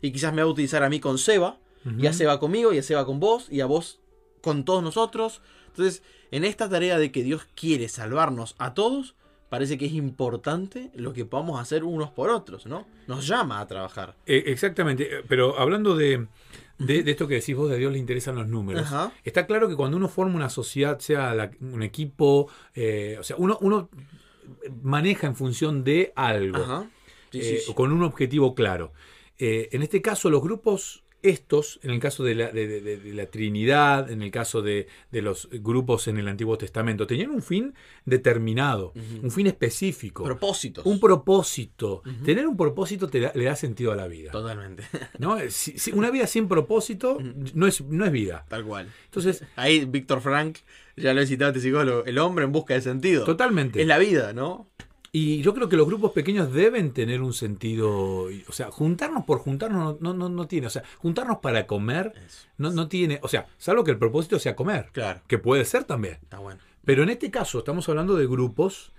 y 0.02 0.12
quizás 0.12 0.34
me 0.34 0.42
va 0.42 0.50
a 0.50 0.52
utilizar 0.52 0.84
a 0.84 0.90
mí 0.90 1.00
con 1.00 1.18
Seba, 1.18 1.60
y 1.86 2.06
a 2.06 2.10
Ujú. 2.10 2.18
Seba 2.18 2.40
conmigo, 2.40 2.74
y 2.74 2.78
a 2.78 2.84
Seba 2.84 3.06
con 3.06 3.20
vos, 3.20 3.48
y 3.52 3.62
a 3.62 3.66
vos 3.66 4.00
con 4.42 4.66
todos 4.66 4.84
nosotros. 4.84 5.42
Entonces, 5.68 6.04
en 6.32 6.44
esta 6.46 6.70
tarea 6.70 6.98
de 6.98 7.12
que 7.12 7.24
Dios 7.24 7.48
quiere 7.56 7.88
salvarnos 7.90 8.56
a 8.58 8.74
todos, 8.74 9.16
parece 9.50 9.78
que 9.78 9.86
es 9.88 9.94
importante 9.94 10.92
lo 10.94 11.14
que 11.14 11.26
podamos 11.26 11.60
hacer 11.60 11.84
unos 11.84 12.12
por 12.12 12.30
otros, 12.30 12.66
¿no? 12.66 12.86
Nos 13.08 13.26
llama 13.28 13.60
a 13.60 13.68
trabajar. 13.68 14.16
Eh, 14.26 14.44
exactamente, 14.48 15.04
eh, 15.20 15.24
pero 15.28 15.58
hablando 15.60 15.96
de, 15.96 16.28
de- 16.78 17.02
de 17.04 17.12
esto 17.12 17.28
que 17.28 17.36
decís 17.36 17.56
vos, 17.56 17.70
de 17.70 17.78
Dios 17.78 17.92
le 17.92 17.98
interesan 17.98 18.36
los 18.36 18.48
números. 18.48 18.84
Ajá. 18.84 19.12
Está 19.24 19.48
claro 19.48 19.68
que 19.68 19.76
cuando 19.76 19.98
uno 19.98 20.08
forma 20.08 20.36
una 20.36 20.50
sociedad, 20.50 21.00
sea 21.00 21.34
la- 21.34 21.50
un 21.62 21.82
equipo, 21.82 22.48
eh, 22.76 23.18
o 23.20 23.24
sea, 23.24 23.38
uno, 23.40 23.58
uno 23.62 23.90
maneja 24.82 25.28
en 25.28 25.36
función 25.36 25.84
de 25.84 26.12
algo. 26.16 26.88
Sí, 27.32 27.40
eh, 27.40 27.44
sí, 27.44 27.58
sí. 27.68 27.74
con 27.74 27.92
un 27.92 28.04
objetivo 28.04 28.54
claro. 28.56 28.92
En 29.42 29.82
este 29.84 30.02
caso, 30.02 30.30
los 30.30 30.42
grupos 30.42 31.04
estos, 31.22 31.80
en 31.84 31.92
el 31.92 32.00
caso 32.00 32.24
de 32.24 32.36
la, 32.36 32.52
de- 32.52 32.68
de- 32.68 32.98
de- 32.98 33.14
la 33.14 33.26
Trinidad, 33.26 34.10
en 34.12 34.22
el 34.22 34.32
caso 34.32 34.62
de, 34.62 34.88
los 35.12 35.50
grupos 35.52 36.08
en 36.08 36.18
el 36.18 36.28
Antiguo 36.28 36.58
Testamento, 36.58 37.06
tenían 37.08 37.32
un 37.32 37.42
fin 37.42 37.74
determinado, 38.06 38.94
un 39.24 39.32
fin 39.32 39.48
específico, 39.48 40.24
Propósitos. 40.24 40.86
un 40.86 41.00
propósito. 41.00 42.02
Tener 42.24 42.48
un 42.48 42.58
propósito 42.58 43.08
te 43.08 43.20
da- 43.20 43.32
le 43.36 43.46
da 43.46 43.56
sentido 43.56 43.92
a 43.92 43.96
la 43.96 44.08
vida. 44.08 44.32
Totalmente. 44.32 44.84
¿no? 45.20 45.38
Si- 45.50 45.78
si 45.78 45.92
una 45.92 46.12
vida 46.12 46.28
sin 46.28 46.48
propósito 46.48 47.18
no 47.54 47.68
es, 47.68 47.82
no 47.82 48.06
es 48.06 48.12
vida. 48.12 48.46
Tal 48.50 48.64
cual. 48.66 48.90
Entonces, 49.06 49.44
Ahí 49.56 49.86
Víctor 49.86 50.22
Frank, 50.22 50.58
ya 50.96 51.14
lo 51.14 51.22
he 51.22 51.28
citado 51.28 51.52
este 51.52 51.62
psicólogo, 51.62 52.06
el 52.06 52.18
hombre 52.18 52.46
en 52.46 52.52
busca 52.52 52.74
de 52.74 52.82
sentido. 52.82 53.24
totalmente. 53.26 53.82
Es 53.82 53.88
la 53.88 53.98
vida, 53.98 54.34
¿no? 54.34 54.70
Y 55.12 55.42
yo 55.42 55.54
creo 55.54 55.70
que 55.70 55.76
los 55.76 55.88
grupos 55.88 56.12
pequeños 56.12 56.54
deben 56.54 56.92
tener 56.94 57.22
un 57.22 57.34
sentido. 57.34 58.28
O 58.48 58.52
sea, 58.52 58.70
juntarnos 58.72 59.26
por 59.26 59.40
juntarnos 59.40 60.00
no, 60.02 60.14
no, 60.14 60.30
no 60.30 60.48
tiene. 60.48 60.68
O 60.68 60.70
sea, 60.70 60.84
juntarnos 61.00 61.40
para 61.40 61.66
comer 61.66 62.14
Eso. 62.26 62.48
no, 62.58 62.72
no 62.72 62.88
tiene. 62.88 63.20
O 63.24 63.28
sea, 63.28 63.48
salvo 63.58 63.84
que 63.84 63.92
el 63.92 63.98
propósito 63.98 64.38
sea 64.40 64.56
comer. 64.56 64.90
Claro. 64.92 65.22
Que 65.28 65.38
puede 65.40 65.66
ser 65.66 65.84
también. 65.84 66.20
Está 66.22 66.40
bueno. 66.40 66.62
Pero 66.86 67.04
en 67.04 67.10
este 67.10 67.32
caso 67.32 67.60
estamos 67.60 67.88
hablando 67.90 68.16
de 68.16 68.28
grupos 68.28 68.92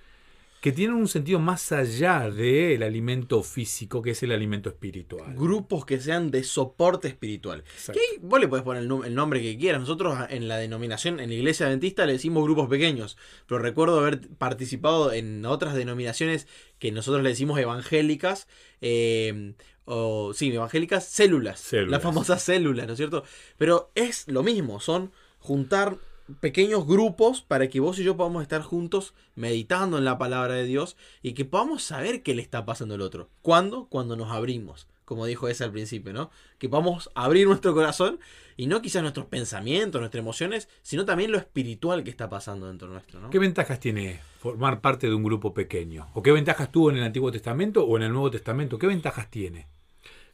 que 0.60 0.72
tienen 0.72 0.96
un 0.96 1.08
sentido 1.08 1.38
más 1.38 1.72
allá 1.72 2.30
del 2.30 2.82
alimento 2.82 3.42
físico, 3.42 4.02
que 4.02 4.10
es 4.10 4.22
el 4.22 4.32
alimento 4.32 4.68
espiritual. 4.68 5.34
Grupos 5.34 5.86
que 5.86 5.98
sean 6.00 6.30
de 6.30 6.44
soporte 6.44 7.08
espiritual. 7.08 7.64
Que 7.92 8.00
vos 8.20 8.38
le 8.38 8.46
podés 8.46 8.64
poner 8.64 8.82
el, 8.82 9.14
nombre 9.14 9.40
que 9.40 9.56
quieras. 9.56 9.80
Nosotros 9.80 10.18
en 10.28 10.48
la 10.48 10.58
denominación, 10.58 11.18
en 11.18 11.30
la 11.30 11.34
iglesia 11.34 11.66
adventista, 11.66 12.04
le 12.04 12.12
decimos 12.12 12.44
grupos 12.44 12.68
pequeños. 12.68 13.16
Pero 13.46 13.58
recuerdo 13.58 14.00
haber 14.00 14.28
participado 14.36 15.12
en 15.12 15.46
otras 15.46 15.74
denominaciones 15.74 16.46
que 16.78 16.92
nosotros 16.92 17.22
le 17.22 17.30
decimos 17.30 17.58
evangélicas. 17.58 18.46
eh, 18.82 19.54
o 19.92 20.34
sí, 20.34 20.54
evangélicas, 20.54 21.04
células. 21.04 21.58
Células. 21.58 21.90
Las 21.90 22.02
famosas 22.02 22.42
células, 22.42 22.86
¿no 22.86 22.92
es 22.92 22.96
cierto? 22.96 23.24
Pero 23.58 23.90
es 23.96 24.28
lo 24.28 24.44
mismo, 24.44 24.78
son 24.78 25.10
juntar 25.40 25.98
pequeños 26.40 26.86
grupos 26.86 27.42
para 27.42 27.68
que 27.68 27.80
vos 27.80 27.98
y 27.98 28.04
yo 28.04 28.16
podamos 28.16 28.42
estar 28.42 28.62
juntos 28.62 29.14
meditando 29.34 29.98
en 29.98 30.04
la 30.04 30.18
palabra 30.18 30.54
de 30.54 30.64
Dios 30.64 30.96
y 31.22 31.32
que 31.32 31.44
podamos 31.44 31.82
saber 31.82 32.22
qué 32.22 32.34
le 32.34 32.42
está 32.42 32.64
pasando 32.64 32.94
al 32.94 33.00
otro. 33.00 33.28
¿Cuándo? 33.42 33.86
Cuando 33.86 34.16
nos 34.16 34.30
abrimos, 34.30 34.86
como 35.04 35.26
dijo 35.26 35.48
ese 35.48 35.64
al 35.64 35.72
principio, 35.72 36.12
¿no? 36.12 36.30
Que 36.58 36.68
podamos 36.68 37.10
abrir 37.14 37.46
nuestro 37.46 37.74
corazón 37.74 38.20
y 38.56 38.66
no 38.66 38.82
quizás 38.82 39.02
nuestros 39.02 39.26
pensamientos, 39.26 40.00
nuestras 40.00 40.20
emociones, 40.20 40.68
sino 40.82 41.04
también 41.04 41.32
lo 41.32 41.38
espiritual 41.38 42.04
que 42.04 42.10
está 42.10 42.28
pasando 42.28 42.68
dentro 42.68 42.88
nuestro, 42.88 43.20
¿no? 43.20 43.30
¿Qué 43.30 43.38
ventajas 43.38 43.80
tiene 43.80 44.20
formar 44.38 44.80
parte 44.80 45.08
de 45.08 45.14
un 45.14 45.22
grupo 45.22 45.54
pequeño? 45.54 46.08
¿O 46.14 46.22
qué 46.22 46.32
ventajas 46.32 46.70
tuvo 46.70 46.90
en 46.90 46.98
el 46.98 47.04
Antiguo 47.04 47.32
Testamento 47.32 47.84
o 47.84 47.96
en 47.96 48.04
el 48.04 48.12
Nuevo 48.12 48.30
Testamento? 48.30 48.78
¿Qué 48.78 48.86
ventajas 48.86 49.30
tiene? 49.30 49.66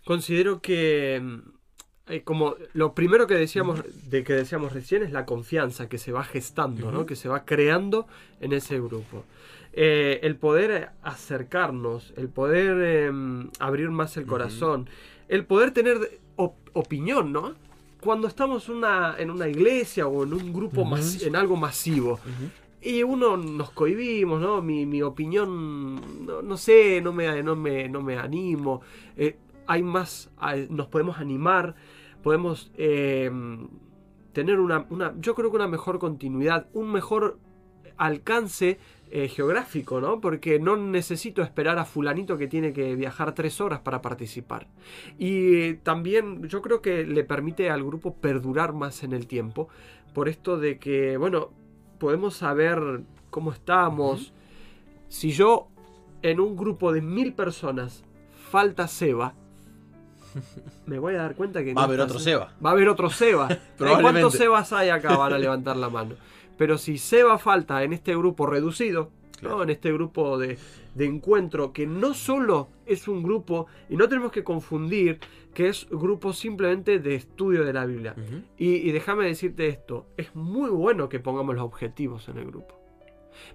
Considero 0.04 0.60
que 0.60 1.20
mm, 1.22 1.55
eh, 2.08 2.22
como 2.22 2.54
lo 2.72 2.94
primero 2.94 3.26
que 3.26 3.34
decíamos 3.34 3.82
de 4.10 4.22
que 4.24 4.32
decíamos 4.32 4.72
recién 4.72 5.02
es 5.02 5.12
la 5.12 5.24
confianza 5.26 5.88
que 5.88 5.98
se 5.98 6.12
va 6.12 6.22
gestando, 6.24 6.90
¿no? 6.92 6.98
Ujú. 6.98 7.06
que 7.06 7.16
se 7.16 7.28
va 7.28 7.44
creando 7.44 8.06
en 8.40 8.52
ese 8.52 8.78
grupo. 8.80 9.24
Eh, 9.72 10.20
el 10.22 10.36
poder 10.36 10.90
acercarnos, 11.02 12.14
el 12.16 12.28
poder 12.28 12.76
eh, 12.80 13.12
abrir 13.58 13.90
más 13.90 14.16
el 14.16 14.22
Ujú. 14.22 14.30
corazón, 14.32 14.88
el 15.28 15.44
poder 15.44 15.72
tener 15.72 16.18
op- 16.36 16.56
opinión, 16.72 17.32
¿no? 17.32 17.54
Cuando 18.00 18.28
estamos 18.28 18.68
una, 18.68 19.16
en 19.18 19.30
una 19.30 19.48
iglesia 19.48 20.06
o 20.06 20.22
en 20.22 20.32
un 20.32 20.52
grupo, 20.52 20.82
Ujú. 20.82 20.90
masi- 20.96 21.26
en 21.26 21.34
algo 21.36 21.56
masivo, 21.56 22.20
y 22.80 23.02
uno 23.02 23.36
nos 23.36 23.70
cohibimos, 23.72 24.40
¿no? 24.40 24.62
Mi, 24.62 24.86
mi 24.86 25.02
opinión, 25.02 26.24
no, 26.24 26.40
no 26.40 26.56
sé, 26.56 27.00
no 27.02 27.12
me, 27.12 27.42
no 27.42 27.56
me, 27.56 27.88
no 27.88 28.00
me 28.00 28.16
animo. 28.16 28.80
Eh, 29.16 29.36
hay 29.66 29.82
más, 29.82 30.30
hay- 30.38 30.68
nos 30.70 30.86
podemos 30.86 31.18
animar, 31.18 31.74
podemos 32.26 32.72
eh, 32.76 33.30
tener 34.32 34.58
una, 34.58 34.84
una, 34.90 35.14
yo 35.20 35.36
creo 35.36 35.48
que 35.48 35.58
una 35.58 35.68
mejor 35.68 36.00
continuidad, 36.00 36.66
un 36.72 36.90
mejor 36.90 37.38
alcance 37.98 38.80
eh, 39.12 39.28
geográfico, 39.28 40.00
¿no? 40.00 40.20
Porque 40.20 40.58
no 40.58 40.76
necesito 40.76 41.40
esperar 41.40 41.78
a 41.78 41.84
fulanito 41.84 42.36
que 42.36 42.48
tiene 42.48 42.72
que 42.72 42.96
viajar 42.96 43.32
tres 43.32 43.60
horas 43.60 43.78
para 43.78 44.02
participar. 44.02 44.66
Y 45.20 45.54
eh, 45.54 45.80
también 45.80 46.48
yo 46.48 46.62
creo 46.62 46.82
que 46.82 47.06
le 47.06 47.22
permite 47.22 47.70
al 47.70 47.84
grupo 47.84 48.16
perdurar 48.16 48.72
más 48.72 49.04
en 49.04 49.12
el 49.12 49.28
tiempo, 49.28 49.68
por 50.12 50.28
esto 50.28 50.58
de 50.58 50.80
que, 50.80 51.16
bueno, 51.18 51.52
podemos 52.00 52.34
saber 52.34 53.02
cómo 53.30 53.52
estamos. 53.52 54.32
Si 55.06 55.30
yo 55.30 55.68
en 56.22 56.40
un 56.40 56.56
grupo 56.56 56.92
de 56.92 57.02
mil 57.02 57.34
personas 57.34 58.02
falta 58.50 58.88
Seba, 58.88 59.36
me 60.86 60.98
voy 60.98 61.14
a 61.14 61.22
dar 61.22 61.34
cuenta 61.34 61.62
que 61.64 61.74
Va 61.74 61.82
a 61.82 61.84
haber 61.84 62.00
otro 62.00 62.18
Seba. 62.18 62.48
Seba. 62.48 62.58
Va 62.64 62.70
a 62.70 62.72
haber 62.72 62.88
otro 62.88 63.10
Seba. 63.10 63.48
Eh. 63.78 63.98
¿Cuántos 64.00 64.34
Sebas 64.34 64.72
hay 64.72 64.88
acá? 64.88 65.16
Van 65.16 65.32
a 65.32 65.38
levantar 65.38 65.76
la 65.76 65.88
mano. 65.90 66.14
Pero 66.56 66.78
si 66.78 66.98
Seba 66.98 67.38
falta 67.38 67.82
en 67.82 67.92
este 67.92 68.16
grupo 68.16 68.46
reducido, 68.46 69.10
¿no? 69.42 69.62
En 69.62 69.70
este 69.70 69.92
grupo 69.92 70.38
de, 70.38 70.58
de 70.94 71.04
encuentro, 71.04 71.72
que 71.72 71.86
no 71.86 72.14
solo 72.14 72.68
es 72.86 73.06
un 73.06 73.22
grupo, 73.22 73.66
y 73.90 73.96
no 73.96 74.08
tenemos 74.08 74.32
que 74.32 74.42
confundir 74.42 75.20
que 75.56 75.68
es 75.68 75.86
grupo 75.90 76.32
simplemente 76.32 76.98
de 76.98 77.14
estudio 77.14 77.64
de 77.64 77.72
la 77.72 77.86
Biblia. 77.86 78.14
Y 78.58 78.90
déjame 78.92 79.24
decirte 79.24 79.68
esto, 79.68 80.06
es 80.18 80.34
muy 80.34 80.68
bueno 80.68 81.08
que 81.08 81.18
pongamos 81.18 81.54
los 81.54 81.64
objetivos 81.64 82.28
en 82.28 82.36
el 82.36 82.46
grupo. 82.46 82.78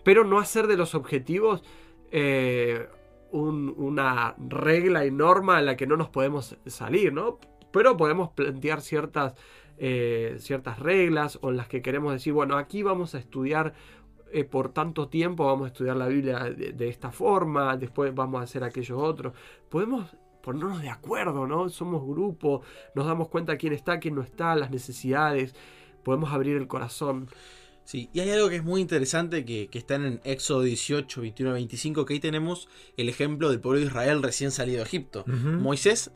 Pero 0.03 0.23
no 0.23 0.39
hacer 0.39 0.65
de 0.65 0.77
los 0.77 0.95
objetivos 0.95 1.63
eh, 2.11 2.87
un- 3.31 3.73
una 3.77 4.35
regla 4.37 5.05
y 5.05 5.11
norma 5.11 5.59
en 5.59 5.65
la 5.65 5.75
que 5.75 5.87
no 5.87 5.97
nos 5.97 6.09
podemos 6.09 6.57
salir, 6.65 7.13
¿no? 7.13 7.39
Pero 7.71 7.97
podemos 7.97 8.29
plantear 8.31 8.81
ciertas, 8.81 9.35
eh, 9.77 10.35
ciertas 10.39 10.79
reglas 10.79 11.39
o 11.41 11.49
en 11.49 11.57
las 11.57 11.67
que 11.67 11.81
queremos 11.81 12.13
decir, 12.13 12.33
bueno, 12.33 12.57
aquí 12.57 12.83
vamos 12.83 13.15
a 13.15 13.19
estudiar 13.19 13.73
eh, 14.33 14.45
por 14.45 14.69
tanto 14.69 15.09
tiempo, 15.09 15.45
vamos 15.45 15.65
a 15.65 15.67
estudiar 15.67 15.97
la 15.97 16.07
Biblia 16.07 16.39
de, 16.45 16.87
esta 16.87 17.11
forma, 17.11 17.75
después 17.75 18.15
vamos 18.15 18.39
a 18.39 18.43
hacer 18.45 18.63
aquello 18.63 18.97
otro. 18.97 19.33
Podemos 19.69 20.15
ponernos 20.41 20.81
de 20.81 20.89
acuerdo, 20.89 21.47
¿no? 21.47 21.67
Somos 21.69 22.05
grupo, 22.07 22.61
nos 22.95 23.05
damos 23.05 23.27
cuenta 23.27 23.57
quién 23.57 23.73
está, 23.73 23.99
quién 23.99 24.15
no 24.15 24.21
está, 24.21 24.55
las 24.55 24.71
necesidades, 24.71 25.53
podemos 26.03 26.31
abrir 26.31 26.55
el 26.55 26.67
corazón. 26.67 27.27
Sí, 27.83 28.09
y 28.13 28.19
hay 28.21 28.29
algo 28.29 28.49
que 28.49 28.57
es 28.57 28.63
muy 28.63 28.79
interesante 28.79 29.43
que, 29.43 29.67
que 29.67 29.77
está 29.77 29.95
en 29.95 30.21
Éxodo 30.23 30.61
18, 30.61 31.21
21, 31.21 31.53
25, 31.53 32.05
que 32.05 32.13
ahí 32.13 32.19
tenemos 32.19 32.69
el 32.95 33.09
ejemplo 33.09 33.49
del 33.49 33.59
pueblo 33.59 33.79
de 33.79 33.87
Israel 33.87 34.23
recién 34.23 34.51
salido 34.51 34.77
de 34.77 34.83
Egipto. 34.83 35.25
Moisés 35.27 36.11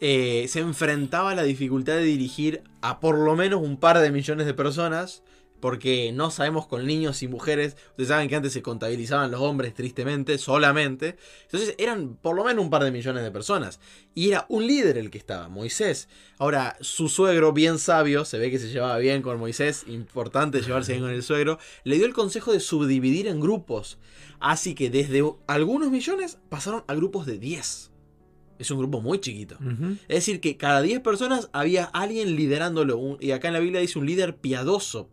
eh, 0.00 0.46
se 0.48 0.60
enfrentaba 0.60 1.30
a 1.30 1.34
la 1.34 1.44
dificultad 1.44 1.94
de 1.94 2.04
dirigir 2.04 2.62
a 2.82 3.00
por 3.00 3.16
lo 3.16 3.36
menos 3.36 3.62
un 3.62 3.78
par 3.78 3.98
de 4.00 4.10
millones 4.10 4.46
de 4.46 4.52
personas, 4.52 5.22
porque 5.64 6.12
no 6.12 6.30
sabemos 6.30 6.66
con 6.66 6.86
niños 6.86 7.22
y 7.22 7.26
mujeres, 7.26 7.78
ustedes 7.92 8.10
saben 8.10 8.28
que 8.28 8.36
antes 8.36 8.52
se 8.52 8.60
contabilizaban 8.60 9.30
los 9.30 9.40
hombres 9.40 9.72
tristemente, 9.72 10.36
solamente, 10.36 11.16
entonces 11.44 11.74
eran 11.78 12.16
por 12.16 12.36
lo 12.36 12.44
menos 12.44 12.62
un 12.62 12.68
par 12.68 12.84
de 12.84 12.90
millones 12.90 13.22
de 13.22 13.30
personas, 13.30 13.80
y 14.14 14.28
era 14.28 14.44
un 14.50 14.66
líder 14.66 14.98
el 14.98 15.10
que 15.10 15.16
estaba, 15.16 15.48
Moisés. 15.48 16.10
Ahora, 16.36 16.76
su 16.82 17.08
suegro, 17.08 17.54
bien 17.54 17.78
sabio, 17.78 18.26
se 18.26 18.36
ve 18.36 18.50
que 18.50 18.58
se 18.58 18.68
llevaba 18.68 18.98
bien 18.98 19.22
con 19.22 19.38
Moisés, 19.38 19.84
importante 19.88 20.60
llevarse 20.60 20.92
bien 20.92 21.04
con 21.04 21.14
el 21.14 21.22
suegro, 21.22 21.58
le 21.82 21.96
dio 21.96 22.04
el 22.04 22.12
consejo 22.12 22.52
de 22.52 22.60
subdividir 22.60 23.26
en 23.26 23.40
grupos, 23.40 23.96
así 24.40 24.74
que 24.74 24.90
desde 24.90 25.24
algunos 25.46 25.90
millones 25.90 26.36
pasaron 26.50 26.84
a 26.88 26.94
grupos 26.94 27.24
de 27.24 27.38
10. 27.38 27.90
Es 28.58 28.70
un 28.70 28.78
grupo 28.78 29.00
muy 29.00 29.18
chiquito. 29.18 29.56
Es 30.08 30.16
decir, 30.16 30.40
que 30.40 30.58
cada 30.58 30.82
10 30.82 31.00
personas 31.00 31.48
había 31.52 31.84
alguien 31.84 32.36
liderándolo. 32.36 33.16
y 33.18 33.30
acá 33.30 33.48
en 33.48 33.54
la 33.54 33.60
Biblia 33.60 33.80
dice 33.80 33.98
un 33.98 34.04
líder 34.04 34.36
piadoso. 34.36 35.08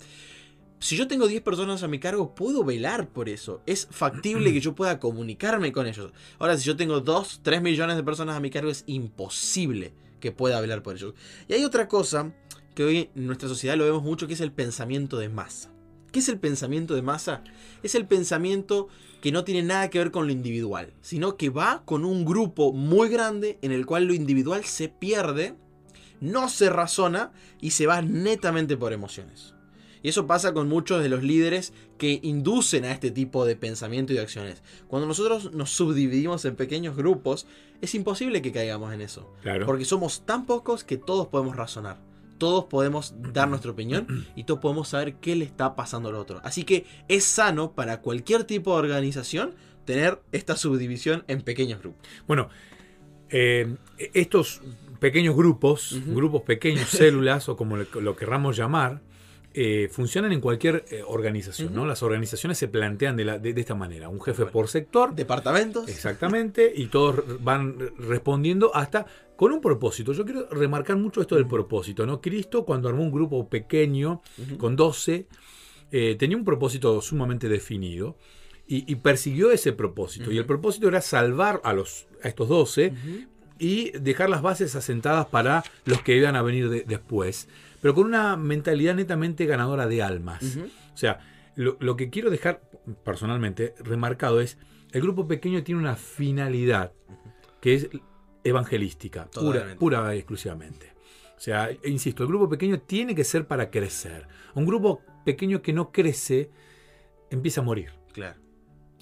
Si 0.81 0.97
yo 0.97 1.07
tengo 1.07 1.27
10 1.27 1.43
personas 1.43 1.83
a 1.83 1.87
mi 1.87 1.99
cargo, 1.99 2.33
puedo 2.33 2.63
velar 2.63 3.07
por 3.07 3.29
eso. 3.29 3.61
Es 3.67 3.87
factible 3.91 4.51
que 4.53 4.61
yo 4.61 4.73
pueda 4.73 4.99
comunicarme 4.99 5.71
con 5.71 5.85
ellos. 5.85 6.11
Ahora, 6.39 6.57
si 6.57 6.65
yo 6.65 6.75
tengo 6.75 7.01
2, 7.01 7.41
3 7.43 7.61
millones 7.61 7.97
de 7.97 8.03
personas 8.03 8.35
a 8.35 8.39
mi 8.39 8.49
cargo, 8.49 8.71
es 8.71 8.83
imposible 8.87 9.93
que 10.19 10.31
pueda 10.31 10.59
velar 10.59 10.81
por 10.81 10.95
ellos. 10.95 11.13
Y 11.47 11.53
hay 11.53 11.63
otra 11.63 11.87
cosa 11.87 12.33
que 12.73 12.83
hoy 12.83 13.11
en 13.15 13.27
nuestra 13.27 13.47
sociedad 13.47 13.77
lo 13.77 13.85
vemos 13.85 14.01
mucho, 14.01 14.25
que 14.25 14.33
es 14.33 14.41
el 14.41 14.51
pensamiento 14.51 15.19
de 15.19 15.29
masa. 15.29 15.71
¿Qué 16.11 16.17
es 16.17 16.29
el 16.29 16.39
pensamiento 16.39 16.95
de 16.95 17.03
masa? 17.03 17.43
Es 17.83 17.93
el 17.93 18.07
pensamiento 18.07 18.87
que 19.21 19.31
no 19.31 19.43
tiene 19.43 19.61
nada 19.61 19.91
que 19.91 19.99
ver 19.99 20.09
con 20.09 20.25
lo 20.25 20.33
individual, 20.33 20.93
sino 21.01 21.37
que 21.37 21.51
va 21.51 21.83
con 21.85 22.05
un 22.05 22.25
grupo 22.25 22.73
muy 22.73 23.07
grande 23.07 23.59
en 23.61 23.71
el 23.71 23.85
cual 23.85 24.05
lo 24.05 24.15
individual 24.15 24.65
se 24.65 24.89
pierde, 24.89 25.53
no 26.19 26.49
se 26.49 26.71
razona 26.71 27.31
y 27.61 27.71
se 27.71 27.85
va 27.85 28.01
netamente 28.01 28.77
por 28.77 28.93
emociones. 28.93 29.53
Y 30.03 30.09
eso 30.09 30.27
pasa 30.27 30.53
con 30.53 30.67
muchos 30.67 31.01
de 31.01 31.09
los 31.09 31.23
líderes 31.23 31.73
que 31.97 32.19
inducen 32.23 32.85
a 32.85 32.91
este 32.91 33.11
tipo 33.11 33.45
de 33.45 33.55
pensamiento 33.55 34.13
y 34.13 34.15
de 34.15 34.21
acciones. 34.21 34.63
Cuando 34.87 35.07
nosotros 35.07 35.53
nos 35.53 35.71
subdividimos 35.71 36.43
en 36.45 36.55
pequeños 36.55 36.95
grupos, 36.95 37.47
es 37.81 37.93
imposible 37.95 38.41
que 38.41 38.51
caigamos 38.51 38.93
en 38.93 39.01
eso. 39.01 39.31
Claro. 39.41 39.65
Porque 39.65 39.85
somos 39.85 40.25
tan 40.25 40.45
pocos 40.45 40.83
que 40.83 40.97
todos 40.97 41.27
podemos 41.27 41.55
razonar. 41.55 41.97
Todos 42.37 42.65
podemos 42.65 43.13
dar 43.33 43.47
nuestra 43.47 43.71
opinión 43.71 44.25
y 44.35 44.45
todos 44.45 44.59
podemos 44.59 44.89
saber 44.89 45.15
qué 45.15 45.35
le 45.35 45.45
está 45.45 45.75
pasando 45.75 46.09
al 46.09 46.15
otro. 46.15 46.41
Así 46.43 46.63
que 46.63 46.85
es 47.07 47.23
sano 47.23 47.73
para 47.73 48.01
cualquier 48.01 48.43
tipo 48.45 48.73
de 48.73 48.79
organización 48.79 49.53
tener 49.85 50.19
esta 50.31 50.55
subdivisión 50.55 51.23
en 51.27 51.41
pequeños 51.41 51.79
grupos. 51.79 52.07
Bueno, 52.27 52.49
eh, 53.29 53.75
estos 54.13 54.61
pequeños 54.99 55.35
grupos, 55.35 55.99
grupos 56.05 56.43
pequeños, 56.43 56.89
células 56.89 57.49
o 57.49 57.57
como 57.57 57.77
lo, 57.77 57.85
lo 58.01 58.15
querramos 58.15 58.55
llamar, 58.55 59.01
eh, 59.53 59.89
funcionan 59.91 60.31
en 60.31 60.39
cualquier 60.41 60.85
eh, 60.89 61.03
organización. 61.05 61.73
¿no? 61.73 61.85
Las 61.85 62.03
organizaciones 62.03 62.57
se 62.57 62.67
plantean 62.67 63.15
de, 63.17 63.25
la- 63.25 63.39
de- 63.39 63.53
de 63.53 63.61
esta 63.61 63.75
manera. 63.75 64.07
Un 64.09 64.21
jefe 64.21 64.45
por 64.45 64.67
sector, 64.67 65.13
Departamentos. 65.13 65.87
exactamente, 65.89 66.71
y 66.75 66.87
todos 66.87 67.23
van 67.43 67.77
respondiendo 67.97 68.73
hasta 68.75 69.05
con 69.35 69.51
un 69.51 69.61
propósito. 69.61 70.13
Yo 70.13 70.23
quiero 70.23 70.47
remarcar 70.51 70.97
mucho 70.97 71.19
esto 71.21 71.35
del 71.35 71.47
propósito. 71.47 72.05
¿no? 72.05 72.21
Cristo 72.21 72.63
cuando 72.65 72.87
armó 72.89 73.01
un 73.03 73.11
grupo 73.11 73.49
pequeño, 73.49 74.21
con 74.57 74.75
12, 74.75 75.27
eh, 75.91 76.15
tenía 76.17 76.37
un 76.37 76.45
propósito 76.45 77.01
sumamente 77.01 77.49
definido. 77.49 78.17
Y, 78.67 78.89
y 78.89 78.95
persiguió 78.95 79.51
ese 79.51 79.73
propósito. 79.73 80.31
Y 80.31 80.37
el 80.37 80.45
propósito 80.45 80.87
era 80.87 81.01
salvar 81.01 81.59
a, 81.65 81.73
los, 81.73 82.07
a 82.23 82.29
estos 82.29 82.47
12 82.47 82.93
Ujú. 82.93 83.27
y 83.59 83.91
dejar 83.99 84.29
las 84.29 84.41
bases 84.41 84.75
asentadas 84.75 85.25
para 85.25 85.63
los 85.83 86.01
que 86.03 86.15
iban 86.15 86.37
a 86.37 86.41
venir 86.41 86.69
de- 86.69 86.83
después, 86.87 87.49
pero 87.81 87.93
con 87.93 88.05
una 88.05 88.37
mentalidad 88.37 88.95
netamente 88.95 89.45
ganadora 89.45 89.87
de 89.87 90.01
almas. 90.03 90.57
O 90.93 90.97
sea, 90.97 91.19
lo, 91.55 91.77
lo 91.79 91.95
que 91.95 92.09
quiero 92.09 92.29
dejar 92.29 92.61
personalmente 93.03 93.73
remarcado 93.79 94.39
es, 94.41 94.57
el 94.91 95.01
grupo 95.01 95.27
pequeño 95.27 95.63
tiene 95.63 95.79
una 95.81 95.95
finalidad 95.95 96.93
que 97.61 97.73
es 97.75 97.89
evangelística, 98.43 99.25
pura, 99.25 99.45
Totalmente. 99.45 99.79
pura 99.79 100.15
y 100.15 100.19
exclusivamente. 100.19 100.93
O 101.37 101.39
sea, 101.43 101.69
insisto, 101.85 102.23
el 102.23 102.29
grupo 102.29 102.49
pequeño 102.49 102.81
tiene 102.81 103.15
que 103.15 103.23
ser 103.23 103.47
para 103.47 103.71
crecer. 103.71 104.27
Un 104.53 104.65
grupo 104.65 105.01
pequeño 105.25 105.61
que 105.61 105.73
no 105.73 105.91
crece 105.91 106.51
empieza 107.29 107.61
a 107.61 107.63
morir. 107.63 107.91
Claro. 108.13 108.39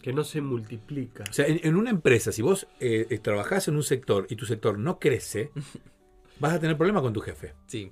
Que 0.02 0.14
no 0.14 0.24
se 0.24 0.40
multiplica. 0.40 1.26
O 1.30 1.34
sea, 1.34 1.48
en, 1.48 1.60
en 1.64 1.76
una 1.76 1.90
empresa, 1.90 2.32
si 2.32 2.42
vos 2.42 2.68
eh, 2.80 3.08
eh, 3.10 3.20
trabajás 3.20 3.68
en 3.68 3.76
un 3.76 3.84
sector 3.84 4.26
y 4.30 4.38
tu 4.38 4.46
sector 4.46 4.80
no 4.80 5.00
crece, 5.00 5.52
vas 6.40 6.54
a 6.54 6.60
tener 6.60 6.78
problemas 6.78 7.02
con 7.02 7.14
tu 7.14 7.22
jefe. 7.22 7.54
Sí. 7.68 7.92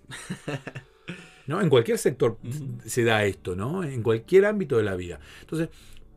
¿no? 1.47 1.61
En 1.61 1.69
cualquier 1.69 1.97
sector 1.97 2.37
se 2.85 3.03
da 3.03 3.23
esto, 3.25 3.55
¿no? 3.55 3.83
En 3.83 4.03
cualquier 4.03 4.45
ámbito 4.45 4.77
de 4.77 4.83
la 4.83 4.95
vida. 4.95 5.19
Entonces, 5.41 5.69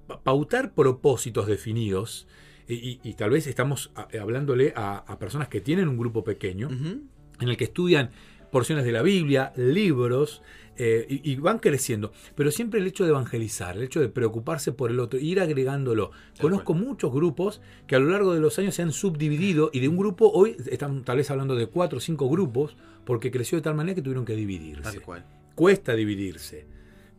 pa- 0.06 0.20
pautar 0.22 0.74
propósitos 0.74 1.46
definidos, 1.46 2.26
y, 2.66 2.74
y- 2.74 3.00
y 3.02 3.14
tal 3.14 3.30
vez 3.30 3.46
estamos 3.46 3.92
a- 3.94 4.08
hablándole 4.20 4.72
a, 4.76 4.98
a 4.98 5.18
personas 5.18 5.48
que 5.48 5.60
tienen 5.60 5.88
un 5.88 5.98
grupo 5.98 6.24
pequeño, 6.24 6.68
en 6.70 7.48
el 7.48 7.56
que 7.56 7.64
estudian 7.64 8.10
porciones 8.50 8.84
de 8.84 8.92
la 8.92 9.02
Biblia, 9.02 9.52
libros, 9.56 10.42
eh, 10.76 11.04
y, 11.10 11.30
y 11.32 11.36
van 11.36 11.58
creciendo. 11.58 12.12
Pero 12.34 12.50
siempre 12.50 12.80
el 12.80 12.86
hecho 12.86 13.04
de 13.04 13.10
evangelizar, 13.10 13.76
el 13.76 13.82
hecho 13.82 14.00
de 14.00 14.08
preocuparse 14.08 14.72
por 14.72 14.90
el 14.90 14.98
otro, 15.00 15.18
ir 15.20 15.38
agregándolo. 15.40 16.10
Conozco 16.40 16.72
muchos 16.72 17.12
grupos 17.12 17.60
que 17.86 17.96
a 17.96 17.98
lo 17.98 18.08
largo 18.10 18.32
de 18.32 18.40
los 18.40 18.58
años 18.58 18.74
se 18.74 18.82
han 18.82 18.92
subdividido 18.92 19.70
y 19.74 19.80
de 19.80 19.88
un 19.88 19.98
grupo 19.98 20.30
hoy 20.32 20.56
están 20.70 21.04
tal 21.04 21.18
vez 21.18 21.30
hablando 21.30 21.54
de 21.54 21.66
cuatro 21.66 21.98
o 21.98 22.00
cinco 22.00 22.30
grupos 22.30 22.76
porque 23.04 23.30
creció 23.30 23.58
de 23.58 23.62
tal 23.62 23.74
manera 23.74 23.94
que 23.94 24.02
tuvieron 24.02 24.24
que 24.24 24.34
dividirse 24.34 24.82
Tal 24.82 25.02
cual. 25.02 25.24
cuesta 25.54 25.94
dividirse. 25.94 26.66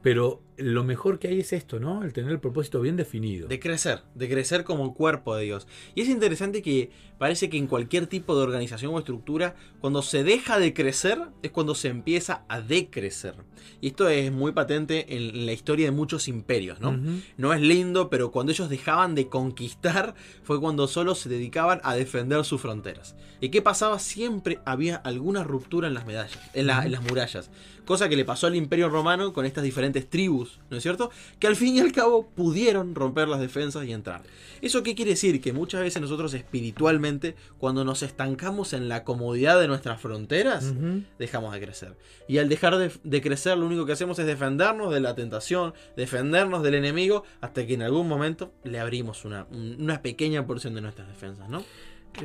Pero 0.01 0.41
lo 0.61 0.83
mejor 0.83 1.19
que 1.19 1.27
hay 1.27 1.39
es 1.39 1.53
esto, 1.53 1.79
¿no? 1.79 2.03
El 2.03 2.13
tener 2.13 2.31
el 2.31 2.39
propósito 2.39 2.81
bien 2.81 2.95
definido. 2.95 3.47
De 3.47 3.59
crecer, 3.59 4.01
de 4.15 4.29
crecer 4.29 4.63
como 4.63 4.93
cuerpo 4.93 5.35
de 5.35 5.43
Dios. 5.45 5.67
Y 5.95 6.01
es 6.01 6.09
interesante 6.09 6.61
que 6.61 6.91
parece 7.17 7.49
que 7.49 7.57
en 7.57 7.67
cualquier 7.67 8.07
tipo 8.07 8.35
de 8.35 8.41
organización 8.43 8.93
o 8.93 8.99
estructura, 8.99 9.55
cuando 9.79 10.01
se 10.01 10.23
deja 10.23 10.57
de 10.59 10.73
crecer, 10.73 11.19
es 11.43 11.51
cuando 11.51 11.75
se 11.75 11.89
empieza 11.89 12.43
a 12.47 12.61
decrecer. 12.61 13.35
Y 13.79 13.87
esto 13.87 14.09
es 14.09 14.31
muy 14.31 14.51
patente 14.53 15.15
en, 15.15 15.45
la 15.45 15.53
historia 15.53 15.85
de 15.85 15.91
muchos 15.91 16.27
imperios, 16.27 16.79
¿no? 16.79 16.99
No 17.37 17.53
es 17.53 17.61
lindo, 17.61 18.09
pero 18.09 18.31
cuando 18.31 18.51
ellos 18.51 18.69
dejaban 18.69 19.13
de 19.15 19.27
conquistar 19.27 20.15
fue 20.43 20.59
cuando 20.59 20.87
solo 20.87 21.13
se 21.15 21.29
dedicaban 21.29 21.79
a 21.83 21.95
defender 21.95 22.43
sus 22.43 22.61
fronteras. 22.61 23.15
¿Y 23.39 23.49
qué 23.49 23.61
pasaba? 23.61 23.99
Siempre 23.99 24.59
había 24.65 24.95
alguna 24.97 25.43
ruptura 25.43 25.87
en 25.87 25.93
las 25.93 26.05
medallas, 26.05 26.39
en, 26.53 26.67
la- 26.67 26.77
Ujú. 26.77 26.85
en 26.85 26.91
las 26.91 27.03
murallas. 27.03 27.51
Cosa 27.85 28.07
que 28.09 28.15
le 28.15 28.25
pasó 28.25 28.47
al 28.47 28.55
Imperio 28.55 28.89
Romano 28.89 29.33
con 29.33 29.45
estas 29.45 29.63
diferentes 29.63 30.09
tribus, 30.09 30.50
¿no 30.69 30.77
es 30.77 30.83
cierto? 30.83 31.11
Que 31.39 31.47
al 31.47 31.55
fin 31.55 31.75
y 31.75 31.79
al 31.79 31.91
cabo 31.91 32.27
pudieron 32.29 32.95
romper 32.95 33.27
las 33.27 33.39
defensas 33.39 33.85
y 33.85 33.93
entrar. 33.93 34.23
¿Eso 34.61 34.83
qué 34.83 34.93
quiere 34.95 35.11
decir? 35.11 35.41
Que 35.41 35.53
muchas 35.53 35.81
veces 35.81 36.01
nosotros 36.01 36.33
espiritualmente, 36.33 37.35
cuando 37.57 37.83
nos 37.83 38.03
estancamos 38.03 38.73
en 38.73 38.87
la 38.89 39.03
comodidad 39.03 39.59
de 39.59 39.67
nuestras 39.67 39.99
fronteras, 39.99 40.73
dejamos 41.19 41.53
de 41.53 41.59
crecer. 41.61 41.95
Y 42.27 42.37
al 42.37 42.47
dejar 42.49 42.77
de, 42.77 42.91
de 43.03 43.21
crecer, 43.21 43.57
lo 43.57 43.65
único 43.65 43.85
que 43.85 43.93
hacemos 43.93 44.19
es 44.19 44.25
defendernos 44.25 44.93
de 44.93 44.99
la 44.99 45.15
tentación, 45.15 45.73
defendernos 45.97 46.61
del 46.63 46.75
enemigo, 46.75 47.23
hasta 47.41 47.65
que 47.65 47.73
en 47.73 47.81
algún 47.81 48.07
momento 48.07 48.53
le 48.63 48.79
abrimos 48.79 49.25
una, 49.25 49.45
un- 49.51 49.77
una 49.79 50.01
pequeña 50.01 50.45
porción 50.45 50.75
de 50.75 50.81
nuestras 50.81 51.07
defensas, 51.07 51.49
¿no? 51.49 51.63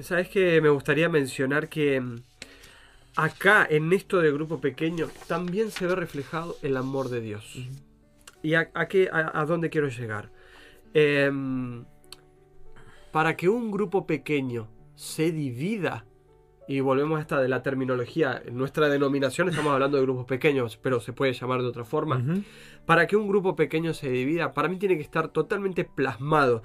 Sabes 0.03 0.29
que 0.29 0.61
me 0.61 0.69
gustaría 0.69 1.09
mencionar 1.09 1.69
que 1.69 2.01
mm, 2.01 2.17
acá 3.17 3.67
en 3.71 3.93
esto 3.93 4.19
de 4.21 4.31
grupo 4.33 4.61
pequeño 4.61 5.09
también 5.27 5.71
se 5.71 5.87
ve 5.87 5.95
reflejado 5.95 6.57
el 6.63 6.77
amor 6.77 7.09
de 7.09 7.21
Dios. 7.21 7.45
¿Y 8.43 8.55
a, 8.55 8.71
a 8.75 8.87
qué, 8.87 9.09
a, 9.13 9.41
a 9.41 9.45
dónde 9.45 9.71
quiero 9.71 9.89
llegar? 9.89 10.31
Em, 10.95 11.85
para 13.13 13.37
que 13.37 13.49
un 13.49 13.71
grupo 13.71 14.07
pequeño 14.07 14.69
se 14.95 15.33
divida, 15.33 16.07
y 16.69 16.81
volvemos 16.81 17.19
a 17.19 17.23
esta 17.23 17.41
de 17.41 17.49
la 17.49 17.63
terminología, 17.63 18.43
en 18.45 18.57
nuestra 18.57 18.89
denominación 18.89 19.49
estamos 19.49 19.73
hablando 19.73 19.99
de 19.99 20.03
grupos 20.03 20.27
pequeños, 20.27 20.79
pero 20.79 21.01
se 21.01 21.13
puede 21.13 21.33
llamar 21.33 21.61
de 21.61 21.69
otra 21.69 21.85
forma. 21.85 22.25
Para 22.87 23.07
que 23.07 23.17
un 23.17 23.29
grupo 23.29 23.55
pequeño 23.55 23.95
se 23.95 24.11
divida, 24.11 24.53
para 24.53 24.69
mí 24.69 24.77
tiene 24.77 24.97
que 24.97 25.03
estar 25.03 25.29
totalmente 25.29 25.85
plasmado 25.85 26.63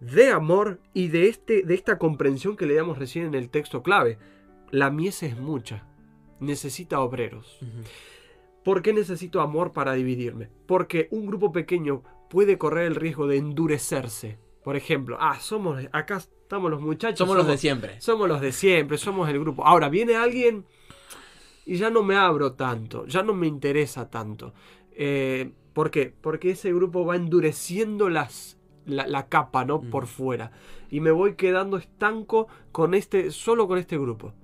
de 0.00 0.30
amor 0.30 0.80
y 0.94 1.08
de, 1.08 1.28
este, 1.28 1.62
de 1.62 1.74
esta 1.74 1.98
comprensión 1.98 2.56
que 2.56 2.66
le 2.66 2.74
damos 2.74 2.98
recién 2.98 3.26
en 3.26 3.34
el 3.34 3.50
texto 3.50 3.82
clave. 3.82 4.18
La 4.70 4.90
mies 4.90 5.22
es 5.22 5.36
mucha, 5.36 5.86
necesita 6.40 7.00
obreros. 7.00 7.58
¿Por 8.64 8.82
qué 8.82 8.92
necesito 8.92 9.40
amor 9.40 9.72
para 9.72 9.94
dividirme? 9.94 10.48
Porque 10.66 11.08
un 11.10 11.26
grupo 11.26 11.52
pequeño 11.52 12.02
puede 12.30 12.58
correr 12.58 12.86
el 12.86 12.94
riesgo 12.94 13.26
de 13.26 13.38
endurecerse. 13.38 14.38
Por 14.62 14.76
ejemplo, 14.76 15.16
ah, 15.20 15.38
somos, 15.40 15.82
acá 15.92 16.18
estamos 16.18 16.70
los 16.70 16.80
muchachos. 16.80 17.18
Somos 17.18 17.36
los 17.36 17.46
de 17.46 17.58
siempre. 17.58 18.00
Somos 18.00 18.28
los 18.28 18.40
de 18.40 18.52
siempre, 18.52 18.98
somos 18.98 19.28
el 19.28 19.40
grupo. 19.40 19.66
Ahora 19.66 19.88
viene 19.88 20.14
alguien 20.14 20.64
y 21.66 21.76
ya 21.76 21.90
no 21.90 22.02
me 22.02 22.16
abro 22.16 22.52
tanto, 22.52 23.06
ya 23.06 23.22
no 23.22 23.34
me 23.34 23.48
interesa 23.48 24.08
tanto. 24.08 24.54
Eh, 24.92 25.50
¿Por 25.72 25.90
qué? 25.90 26.14
Porque 26.20 26.50
ese 26.50 26.72
grupo 26.72 27.04
va 27.04 27.16
endureciendo 27.16 28.08
las, 28.08 28.58
la, 28.86 29.06
la 29.06 29.28
capa, 29.28 29.64
¿no? 29.64 29.78
Mm. 29.78 29.90
Por 29.90 30.06
fuera. 30.06 30.52
Y 30.90 31.00
me 31.00 31.10
voy 31.10 31.34
quedando 31.34 31.76
estanco 31.76 32.46
con 32.70 32.94
este, 32.94 33.30
solo 33.30 33.66
con 33.66 33.78
este 33.78 33.98
grupo. 33.98 34.34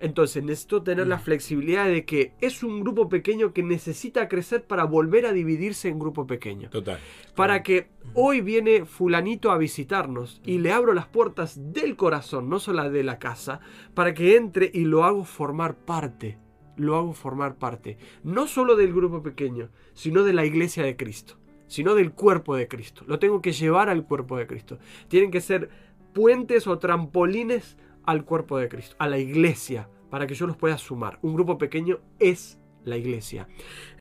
Entonces 0.00 0.42
necesito 0.42 0.82
tener 0.82 1.06
la 1.06 1.16
Mm. 1.16 1.20
flexibilidad 1.20 1.86
de 1.86 2.04
que 2.04 2.32
es 2.40 2.62
un 2.62 2.80
grupo 2.80 3.08
pequeño 3.08 3.52
que 3.52 3.62
necesita 3.62 4.28
crecer 4.28 4.64
para 4.64 4.84
volver 4.84 5.26
a 5.26 5.32
dividirse 5.32 5.88
en 5.88 5.98
grupo 5.98 6.26
pequeño. 6.26 6.70
Total. 6.70 6.98
Para 7.34 7.62
que 7.62 7.88
hoy 8.14 8.40
viene 8.40 8.84
fulanito 8.86 9.50
a 9.50 9.58
visitarnos 9.58 10.40
y 10.44 10.58
le 10.58 10.72
abro 10.72 10.94
las 10.94 11.06
puertas 11.06 11.72
del 11.72 11.96
corazón, 11.96 12.48
no 12.48 12.58
solo 12.58 12.88
de 12.90 13.02
la 13.02 13.18
casa, 13.18 13.60
para 13.94 14.14
que 14.14 14.36
entre 14.36 14.70
y 14.72 14.84
lo 14.84 15.04
hago 15.04 15.24
formar 15.24 15.76
parte. 15.76 16.38
Lo 16.76 16.96
hago 16.96 17.12
formar 17.12 17.56
parte. 17.56 17.98
No 18.22 18.46
solo 18.46 18.76
del 18.76 18.94
grupo 18.94 19.20
pequeño, 19.20 19.70
sino 19.94 20.22
de 20.22 20.32
la 20.32 20.44
iglesia 20.44 20.84
de 20.84 20.96
Cristo. 20.96 21.34
Sino 21.66 21.94
del 21.96 22.12
cuerpo 22.12 22.54
de 22.54 22.68
Cristo. 22.68 23.02
Lo 23.08 23.18
tengo 23.18 23.42
que 23.42 23.52
llevar 23.52 23.88
al 23.88 24.04
cuerpo 24.04 24.36
de 24.36 24.46
Cristo. 24.46 24.78
Tienen 25.08 25.32
que 25.32 25.40
ser 25.40 25.68
puentes 26.14 26.66
o 26.66 26.78
trampolines 26.78 27.76
al 28.08 28.24
cuerpo 28.24 28.56
de 28.56 28.70
Cristo, 28.70 28.96
a 28.98 29.06
la 29.06 29.18
iglesia, 29.18 29.86
para 30.08 30.26
que 30.26 30.34
yo 30.34 30.46
los 30.46 30.56
pueda 30.56 30.78
sumar. 30.78 31.18
Un 31.20 31.34
grupo 31.34 31.58
pequeño 31.58 31.98
es 32.18 32.58
la 32.82 32.96
iglesia. 32.96 33.46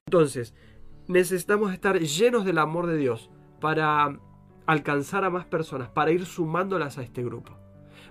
Entonces, 0.06 0.56
necesitamos 1.10 1.74
estar 1.74 2.00
llenos 2.00 2.46
del 2.46 2.58
amor 2.60 2.88
de 2.88 2.96
Dios 2.96 3.30
para 3.60 4.18
alcanzar 4.66 5.26
a 5.26 5.30
más 5.30 5.44
personas, 5.44 5.90
para 5.90 6.12
ir 6.12 6.26
sumándolas 6.26 6.98
a 6.98 7.04
este 7.04 7.22
grupo, 7.22 7.58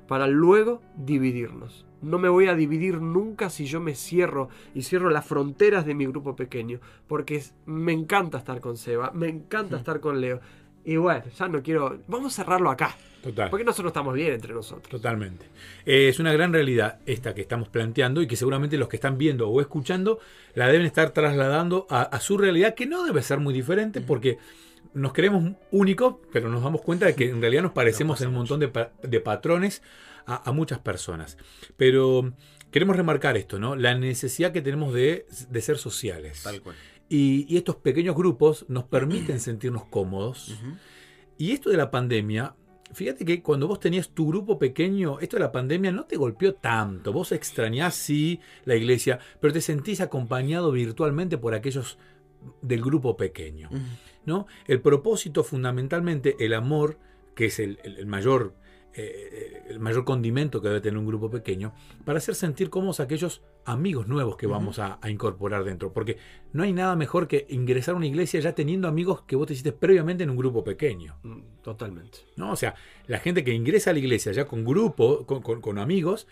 para 0.07 0.27
luego 0.27 0.83
dividirnos. 0.99 1.87
No 2.03 2.19
me 2.19 2.29
voy 2.29 2.49
a 2.49 2.55
dividir 2.55 3.01
nunca 3.01 3.49
si 3.49 3.65
yo 3.65 3.81
me 3.81 3.95
cierro 3.95 4.51
y 4.75 4.83
cierro 4.83 5.09
las 5.09 5.25
fronteras 5.25 5.87
de 5.87 5.95
mi 5.95 6.05
grupo 6.05 6.37
pequeño, 6.37 6.79
porque 7.07 7.43
me 7.65 7.95
encanta 7.95 8.37
estar 8.37 8.61
con 8.61 8.77
Seba, 8.77 9.13
me 9.15 9.29
encanta 9.29 9.79
estar 9.79 10.01
con 10.01 10.21
Leo. 10.21 10.41
Y 10.87 10.97
bueno, 10.97 11.25
ya 11.37 11.49
no 11.49 11.63
quiero... 11.63 11.99
Vamos 12.07 12.33
a 12.33 12.43
cerrarlo 12.43 12.71
acá, 12.71 12.97
Total. 13.23 13.51
porque 13.51 13.65
nosotros 13.65 13.91
estamos 13.91 14.15
bien 14.15 14.33
entre 14.33 14.55
nosotros. 14.55 14.89
Totalmente. 14.89 15.45
Eh, 15.85 16.09
es 16.09 16.21
una 16.21 16.33
gran 16.33 16.53
realidad 16.53 17.01
esta 17.07 17.35
que 17.35 17.41
estamos 17.41 17.69
planteando 17.69 18.23
y 18.23 18.27
que 18.29 18.37
seguramente 18.37 18.79
los 18.79 18.89
que 18.89 18.97
están 18.97 19.19
viendo 19.19 19.49
o 19.49 19.61
escuchando 19.61 20.21
la 20.55 20.69
deben 20.69 20.87
estar 20.87 21.11
trasladando 21.11 21.87
a, 21.91 22.03
a 22.03 22.21
su 22.21 22.39
realidad, 22.39 22.75
que 22.75 22.87
no 22.87 23.05
debe 23.05 23.21
ser 23.23 23.41
muy 23.41 23.53
diferente 23.53 24.01
porque 24.01 24.39
nos 24.95 25.13
creemos 25.13 25.55
únicos, 25.73 26.15
pero 26.33 26.49
nos 26.49 26.63
damos 26.63 26.81
cuenta 26.83 27.05
de 27.07 27.15
que 27.17 27.29
en 27.29 27.41
realidad 27.41 27.63
nos 27.65 27.73
parecemos 27.73 28.21
en 28.23 28.29
un 28.29 28.35
montón 28.35 28.61
de, 28.61 28.69
pa- 28.69 28.93
de 29.03 29.21
patrones 29.21 29.83
a, 30.25 30.49
a 30.49 30.53
muchas 30.53 30.79
personas. 30.79 31.37
Pero 31.77 32.33
queremos 32.71 32.97
remarcar 32.97 33.37
esto, 33.37 33.59
¿no? 33.59 33.75
La 33.77 33.95
necesidad 33.97 34.53
que 34.53 34.63
tenemos 34.63 34.95
de, 34.95 35.27
de 35.51 35.61
ser 35.61 35.79
sociales. 35.79 36.43
Tal 36.45 36.63
cual. 36.63 36.77
Y, 37.09 37.47
y 37.49 37.57
estos 37.57 37.77
pequeños 37.77 38.17
grupos 38.17 38.65
nos 38.69 38.85
permiten 38.85 39.41
sentirnos 39.41 39.85
cómodos. 39.85 40.59
Y 41.39 41.53
esto 41.53 41.71
de 41.71 41.77
la 41.77 41.91
pandemia 41.91 42.55
fíjate 42.93 43.25
que 43.25 43.43
cuando 43.43 43.67
vos 43.67 43.81
tenías 43.81 44.11
tu 44.11 44.29
grupo 44.29 44.59
pequeño, 44.61 45.19
esto 45.19 45.37
de 45.37 45.43
la 45.43 45.51
pandemia 45.53 45.91
no 45.91 46.05
te 46.05 46.17
golpeó 46.17 46.55
tanto. 46.55 47.13
Vos 47.13 47.33
extrañás, 47.33 47.95
sí, 47.97 48.41
la 48.65 48.77
iglesia, 48.77 49.19
pero 49.41 49.53
te 49.53 49.61
sentís 49.61 50.01
acompañado 50.01 50.71
virtualmente 50.71 51.37
por 51.37 51.53
aquellos 51.55 51.99
del 52.63 52.81
grupo 52.83 53.17
pequeño. 53.17 53.69
¿no? 54.25 54.47
El 54.67 54.81
propósito, 54.81 55.43
fundamentalmente, 55.45 56.37
el 56.41 56.55
amor, 56.55 56.99
que 57.35 57.47
es 57.47 57.59
el- 57.59 57.79
el 57.85 58.07
mayor, 58.07 58.55
eh, 58.97 59.63
el 59.69 59.79
mayor 59.81 60.05
condimento 60.05 60.61
que 60.61 60.69
debe 60.69 60.81
tener 60.81 60.99
un 60.99 61.07
grupo 61.07 61.31
pequeño, 61.31 61.75
para 62.05 62.19
hacer 62.19 62.35
sentir 62.35 62.71
cómodos 62.71 63.01
a 63.01 63.05
aquellos 63.05 63.43
amigos 63.65 64.07
nuevos 64.09 64.37
que 64.37 64.47
vamos 64.47 64.79
a, 64.79 64.99
a 65.03 65.11
incorporar 65.11 65.65
dentro. 65.65 65.93
Porque 65.93 66.19
no 66.53 66.63
hay 66.63 66.73
nada 66.73 66.97
mejor 66.97 67.29
que 67.29 67.47
ingresar 67.49 67.95
a 67.95 67.97
una 67.99 68.07
iglesia 68.07 68.41
ya 68.41 68.55
teniendo 68.55 68.89
amigos 68.89 69.23
que 69.23 69.37
vos 69.37 69.47
te 69.47 69.53
hiciste 69.53 69.73
previamente 69.73 70.25
en 70.25 70.31
un 70.31 70.37
grupo 70.37 70.65
pequeño. 70.65 71.19
Mm, 71.23 71.41
Totalmente. 71.63 72.19
¿no? 72.37 72.53
O 72.53 72.57
sea, 72.57 72.75
la 73.07 73.19
gente 73.19 73.43
que 73.45 73.53
ingresa 73.53 73.91
a 73.91 73.93
la 73.93 73.99
iglesia 73.99 74.33
ya 74.33 74.47
con 74.47 74.65
grupo, 74.65 75.27
con, 75.27 75.43
con- 75.43 75.61
con 75.61 75.79
amigos, 75.79 76.27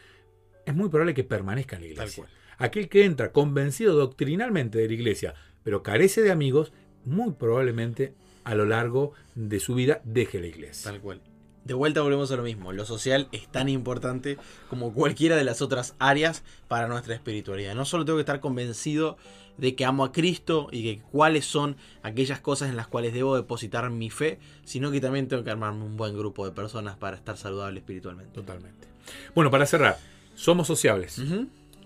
es 0.64 0.74
muy 0.74 0.88
probable 0.88 1.12
que 1.14 1.24
permanezca 1.24 1.77
en 1.77 1.83
la 1.83 1.88
Tal 1.88 1.92
iglesia. 1.94 2.24
cual. 2.24 2.35
Aquel 2.57 2.88
que 2.88 3.05
entra 3.05 3.33
convencido 3.33 3.94
doctrinalmente 3.96 4.79
de 4.79 4.87
la 4.87 4.94
iglesia, 4.94 5.35
pero 5.64 5.83
carece 5.83 6.22
de 6.22 6.31
amigos, 6.31 6.72
muy 7.05 7.33
probablemente 7.33 8.14
a 8.44 8.55
lo 8.55 8.64
largo 8.64 9.12
de 9.35 9.59
su 9.59 9.74
vida 9.74 10.00
deje 10.05 10.38
la 10.40 10.46
iglesia. 10.46 10.90
Tal 10.92 11.00
cual. 11.00 11.20
De 11.64 11.72
vuelta 11.74 12.03
volvemos 12.03 12.31
a 12.31 12.37
lo 12.37 12.42
mismo. 12.42 12.72
Lo 12.72 12.85
social 12.85 13.29
es 13.33 13.48
tan 13.48 13.68
importante 13.70 14.37
como 14.68 14.92
cualquiera 14.92 15.37
de 15.37 15.44
las 15.44 15.62
otras 15.62 15.94
áreas 15.98 16.42
para 16.68 16.88
nuestra 16.88 17.14
espiritualidad. 17.14 17.74
No 17.74 17.85
solo 17.87 18.05
tengo 18.05 18.18
que 18.18 18.22
estar 18.22 18.40
convencido 18.40 19.16
de 19.57 19.74
que 19.74 19.85
amo 19.85 20.05
a 20.05 20.12
Cristo 20.12 20.68
y 20.72 20.83
que 20.83 21.03
cuáles 21.11 21.46
son 21.46 21.77
aquellas 22.03 22.40
cosas 22.40 22.68
en 22.70 22.77
las 22.77 22.87
cuales 22.88 23.14
debo 23.14 23.37
depositar 23.37 23.88
mi 23.88 24.11
fe, 24.11 24.38
sino 24.64 24.90
que 24.90 25.00
también 25.00 25.29
tengo 25.29 25.42
que 25.44 25.50
armarme 25.50 25.85
un 25.85 25.96
buen 25.96 26.16
grupo 26.16 26.44
de 26.44 26.53
personas 26.53 26.96
para 26.96 27.16
estar 27.16 27.37
saludable 27.38 27.79
espiritualmente. 27.81 28.33
Totalmente. 28.35 28.88
Bueno, 29.35 29.50
para 29.50 29.64
cerrar, 29.64 29.98
somos 30.35 30.66
sociables. 30.66 31.20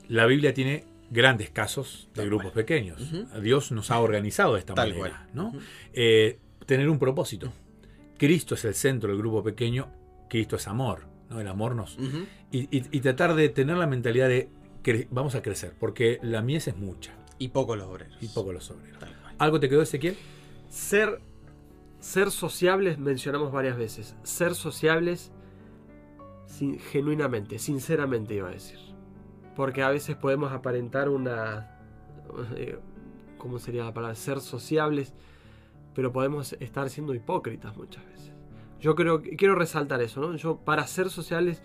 La 0.09 0.27
Biblia 0.27 0.55
tiene 0.55 0.85
grandes 1.11 1.51
casos 1.51 2.09
de 2.15 2.23
Tal 2.23 2.27
grupos 2.27 2.53
cual. 2.53 2.65
pequeños. 2.65 3.01
Dios 3.43 3.71
nos 3.71 3.91
ha 3.91 4.01
organizado 4.01 4.55
de 4.55 4.61
esta 4.61 4.75
Tal 4.75 4.95
manera. 4.97 5.29
¿no? 5.35 5.53
Eh, 5.93 6.39
tener 6.67 6.89
un 6.89 6.99
propósito. 6.99 7.53
Cristo 8.19 8.55
es 8.55 8.65
el 8.65 8.75
centro 8.75 9.09
del 9.11 9.19
grupo 9.19 9.43
pequeño, 9.43 9.89
Cristo 10.29 10.57
es 10.57 10.67
amor. 10.69 11.07
¿no? 11.31 11.41
El 11.41 11.49
amor 11.49 11.75
nos, 11.75 11.97
y, 12.51 12.61
y- 12.77 12.85
y 12.91 13.01
tratar 13.01 13.35
de 13.35 13.49
tener 13.51 13.77
la 13.77 13.87
mentalidad 13.87 14.29
de 14.29 14.51
que 14.83 15.07
vamos 15.11 15.35
a 15.35 15.43
crecer, 15.43 15.75
porque 15.79 16.19
la 16.23 16.41
mies 16.43 16.69
es 16.69 16.77
mucha 16.77 17.13
Y 17.39 17.49
poco 17.49 17.77
los 17.77 17.87
obreros. 17.87 18.17
y 18.21 18.29
poco 18.29 18.53
los 18.53 18.71
obreros. 18.71 18.99
¿Algo 19.39 19.61
te 19.61 19.69
quedó, 19.69 19.83
Ezequiel? 19.83 20.17
Ser, 20.71 21.21
ser 22.01 22.31
sociables, 22.31 22.99
mencionamos 22.99 23.53
varias 23.53 23.77
veces. 23.77 24.17
Ser 24.23 24.55
sociables 24.55 25.31
sin- 26.47 26.79
genuinamente, 26.79 27.59
sinceramente 27.59 28.35
iba 28.35 28.49
a 28.49 28.53
decir. 28.53 28.79
Porque 29.55 29.83
a 29.83 29.91
veces 29.91 30.17
podemos 30.17 30.53
aparentar 30.53 31.09
una... 31.09 31.79
eh, 32.57 32.79
¿Cómo 33.39 33.59
sería 33.59 33.85
la 33.85 33.93
palabra? 33.95 34.15
Ser 34.17 34.41
sociables, 34.41 35.13
pero 35.99 36.13
podemos 36.13 36.53
estar 36.61 36.89
siendo 36.91 37.13
hipócritas 37.13 37.77
muchas 37.77 38.07
veces. 38.07 38.33
Yo 38.79 38.95
creo 38.95 39.21
quiero 39.21 39.57
resaltar 39.57 40.01
eso, 40.01 40.21
¿no? 40.21 40.37
Yo 40.37 40.59
para 40.59 40.87
ser 40.87 41.11
sociables 41.11 41.61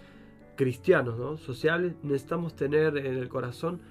cristianos, 0.55 1.19
¿no? 1.19 1.37
Sociables 1.37 1.93
necesitamos 2.01 2.55
tener 2.55 2.97
en 2.97 3.13
el 3.13 3.29
corazón 3.29 3.81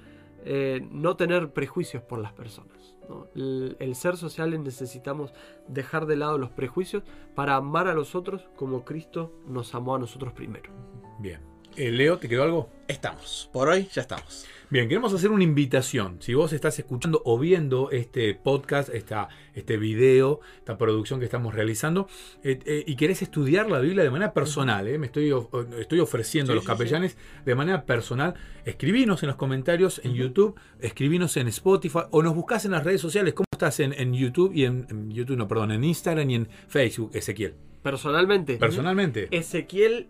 eh, 0.45 0.85
no 0.91 1.15
tener 1.15 1.53
prejuicios 1.53 2.03
por 2.03 2.19
las 2.19 2.33
personas. 2.33 2.97
¿no? 3.09 3.29
El, 3.37 3.77
el 3.79 3.95
ser 3.95 4.17
sociales 4.17 4.59
necesitamos 4.59 5.33
dejar 5.69 6.07
de 6.07 6.17
lado 6.17 6.39
los 6.39 6.51
prejuicios 6.51 7.05
para 7.37 7.55
amar 7.55 7.87
a 7.87 7.95
los 7.95 8.17
otros 8.17 8.49
como 8.57 8.85
Cristo 8.85 9.33
nos 9.47 9.73
amó 9.77 9.95
a 9.95 10.01
nosotros 10.01 10.33
primero. 10.33 10.73
Bien. 11.21 11.52
Eh, 11.77 11.91
Leo, 11.91 12.19
¿te 12.19 12.29
quedó 12.29 12.43
algo? 12.43 12.69
Estamos. 12.89 13.49
Por 13.53 13.69
hoy 13.69 13.89
ya 13.93 14.03
estamos. 14.03 14.47
Bien, 14.69 14.89
queremos 14.89 15.13
hacer 15.13 15.31
una 15.31 15.45
invitación. 15.45 16.17
Si 16.21 16.33
vos 16.33 16.53
estás 16.55 16.79
escuchando 16.79 17.21
o 17.27 17.39
viendo 17.39 17.91
este 17.91 18.35
podcast, 18.35 18.89
esta, 18.95 19.29
este 19.55 19.77
video, 19.77 20.41
esta 20.59 20.79
producción 20.79 21.19
que 21.19 21.27
estamos 21.27 21.55
realizando, 21.55 22.09
eh, 22.43 22.59
eh, 22.65 22.85
y 22.87 22.97
querés 22.97 23.21
estudiar 23.23 23.71
la 23.71 23.81
Biblia 23.81 24.03
de 24.03 24.11
manera 24.11 24.33
personal, 24.33 24.87
eh, 24.89 24.99
me 24.99 25.07
estoy, 25.07 25.31
of- 25.33 25.49
estoy 25.79 26.01
ofreciendo 26.01 26.53
a 26.53 26.55
los 26.55 26.65
sí, 26.65 26.69
capellanes 26.69 27.17
de 27.45 27.55
manera 27.55 27.85
personal, 27.85 28.35
escribinos 28.65 29.23
en 29.23 29.29
los 29.29 29.37
comentarios 29.37 30.01
en 30.05 30.15
YouTube, 30.15 30.59
escribinos 30.81 31.37
en 31.37 31.49
Spotify 31.49 32.01
o 32.11 32.23
nos 32.23 32.35
buscás 32.35 32.65
en 32.65 32.71
las 32.73 32.83
redes 32.85 33.01
sociales. 33.03 33.35
¿Cómo 33.35 33.45
estás 33.53 33.79
en, 33.81 33.93
en 33.93 34.15
YouTube 34.15 34.53
y 34.55 34.65
en, 34.65 34.87
en 34.91 35.11
YouTube, 35.11 35.37
no, 35.37 35.49
perdón, 35.49 35.73
en 35.73 35.85
Instagram 35.85 36.31
y 36.31 36.35
en 36.35 36.49
Facebook, 36.69 37.11
Ezequiel? 37.15 37.55
Personalmente, 37.83 38.57
Personalmente, 38.57 39.29
Ezequiel 39.31 40.09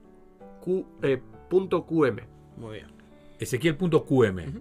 Q- 0.61 0.87
eh, 1.53 1.59
punto 1.59 1.87
QM. 1.87 2.21
Muy 2.57 2.75
bien. 2.75 2.87
Ezequiel.qm. 3.38 4.61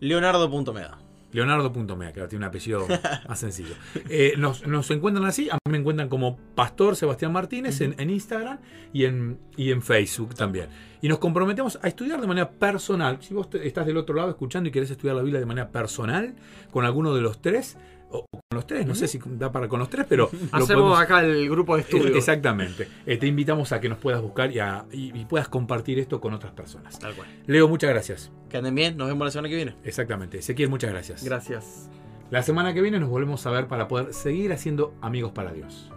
Leonardo.meda. 0.00 0.98
Leonardo.mea, 1.32 2.12
que 2.12 2.20
tiene 2.26 2.44
un 2.44 2.48
apellido 2.48 2.86
más 3.28 3.38
sencillo. 3.38 3.74
Eh, 4.10 4.34
nos, 4.36 4.66
nos 4.66 4.90
encuentran 4.90 5.24
así, 5.24 5.48
a 5.48 5.54
mí 5.54 5.72
me 5.72 5.78
encuentran 5.78 6.10
como 6.10 6.36
Pastor 6.54 6.94
Sebastián 6.94 7.32
Martínez 7.32 7.80
en, 7.80 7.94
en 7.98 8.10
Instagram 8.10 8.58
y 8.92 9.06
en, 9.06 9.38
y 9.56 9.70
en 9.70 9.80
Facebook 9.80 10.34
también. 10.34 10.66
Y 11.00 11.08
nos 11.08 11.18
comprometemos 11.20 11.78
a 11.82 11.88
estudiar 11.88 12.20
de 12.20 12.26
manera 12.26 12.50
personal. 12.50 13.16
Si 13.22 13.32
vos 13.32 13.48
te- 13.48 13.66
estás 13.66 13.86
del 13.86 13.96
otro 13.96 14.14
lado 14.14 14.28
escuchando 14.28 14.68
y 14.68 14.72
querés 14.72 14.90
estudiar 14.90 15.16
la 15.16 15.22
Biblia 15.22 15.40
de 15.40 15.46
manera 15.46 15.70
personal, 15.70 16.34
con 16.70 16.84
alguno 16.84 17.14
de 17.14 17.22
los 17.22 17.40
tres, 17.40 17.78
o 18.12 18.26
con 18.30 18.40
los 18.56 18.66
tres, 18.66 18.86
no 18.86 18.94
sé 18.94 19.08
si 19.08 19.18
da 19.24 19.50
para 19.50 19.66
con 19.68 19.78
los 19.80 19.88
tres, 19.90 20.06
pero 20.08 20.28
lo 20.32 20.38
Hacemos 20.58 20.66
podemos- 20.68 21.00
acá 21.00 21.20
el 21.22 21.48
grupo 21.50 21.74
de 21.76 21.82
estudio. 21.82 22.14
Exactamente. 22.16 22.86
Eh, 23.06 23.16
te 23.16 23.26
invitamos 23.26 23.72
a 23.72 23.80
que 23.80 23.88
nos 23.88 23.98
puedas 23.98 24.20
buscar 24.22 24.52
y, 24.52 24.58
a- 24.58 24.84
y- 24.92 25.18
y 25.18 25.24
puedas 25.24 25.48
compartir 25.48 25.98
esto 25.98 26.20
con 26.20 26.32
otras 26.34 26.52
personas. 26.52 26.98
Tal 26.98 27.14
cual. 27.14 27.28
Leo, 27.46 27.68
muchas 27.68 27.90
gracias. 27.90 28.30
Que 28.48 28.58
anden 28.58 28.74
bien. 28.74 28.96
Nos 28.96 29.08
vemos 29.08 29.24
la 29.24 29.30
semana 29.30 29.48
que 29.48 29.56
viene. 29.56 29.76
Exactamente. 29.84 30.38
Ezequiel, 30.38 30.68
muchas 30.68 30.90
gracias. 30.90 31.24
Gracias. 31.24 31.88
La 32.30 32.42
semana 32.42 32.72
que 32.72 32.80
viene 32.80 32.98
nos 32.98 33.10
volvemos 33.10 33.44
a 33.46 33.50
ver 33.50 33.66
para 33.68 33.88
poder 33.88 34.14
seguir 34.14 34.52
haciendo 34.54 34.94
amigos 35.02 35.32
para 35.32 35.52
Dios. 35.52 35.91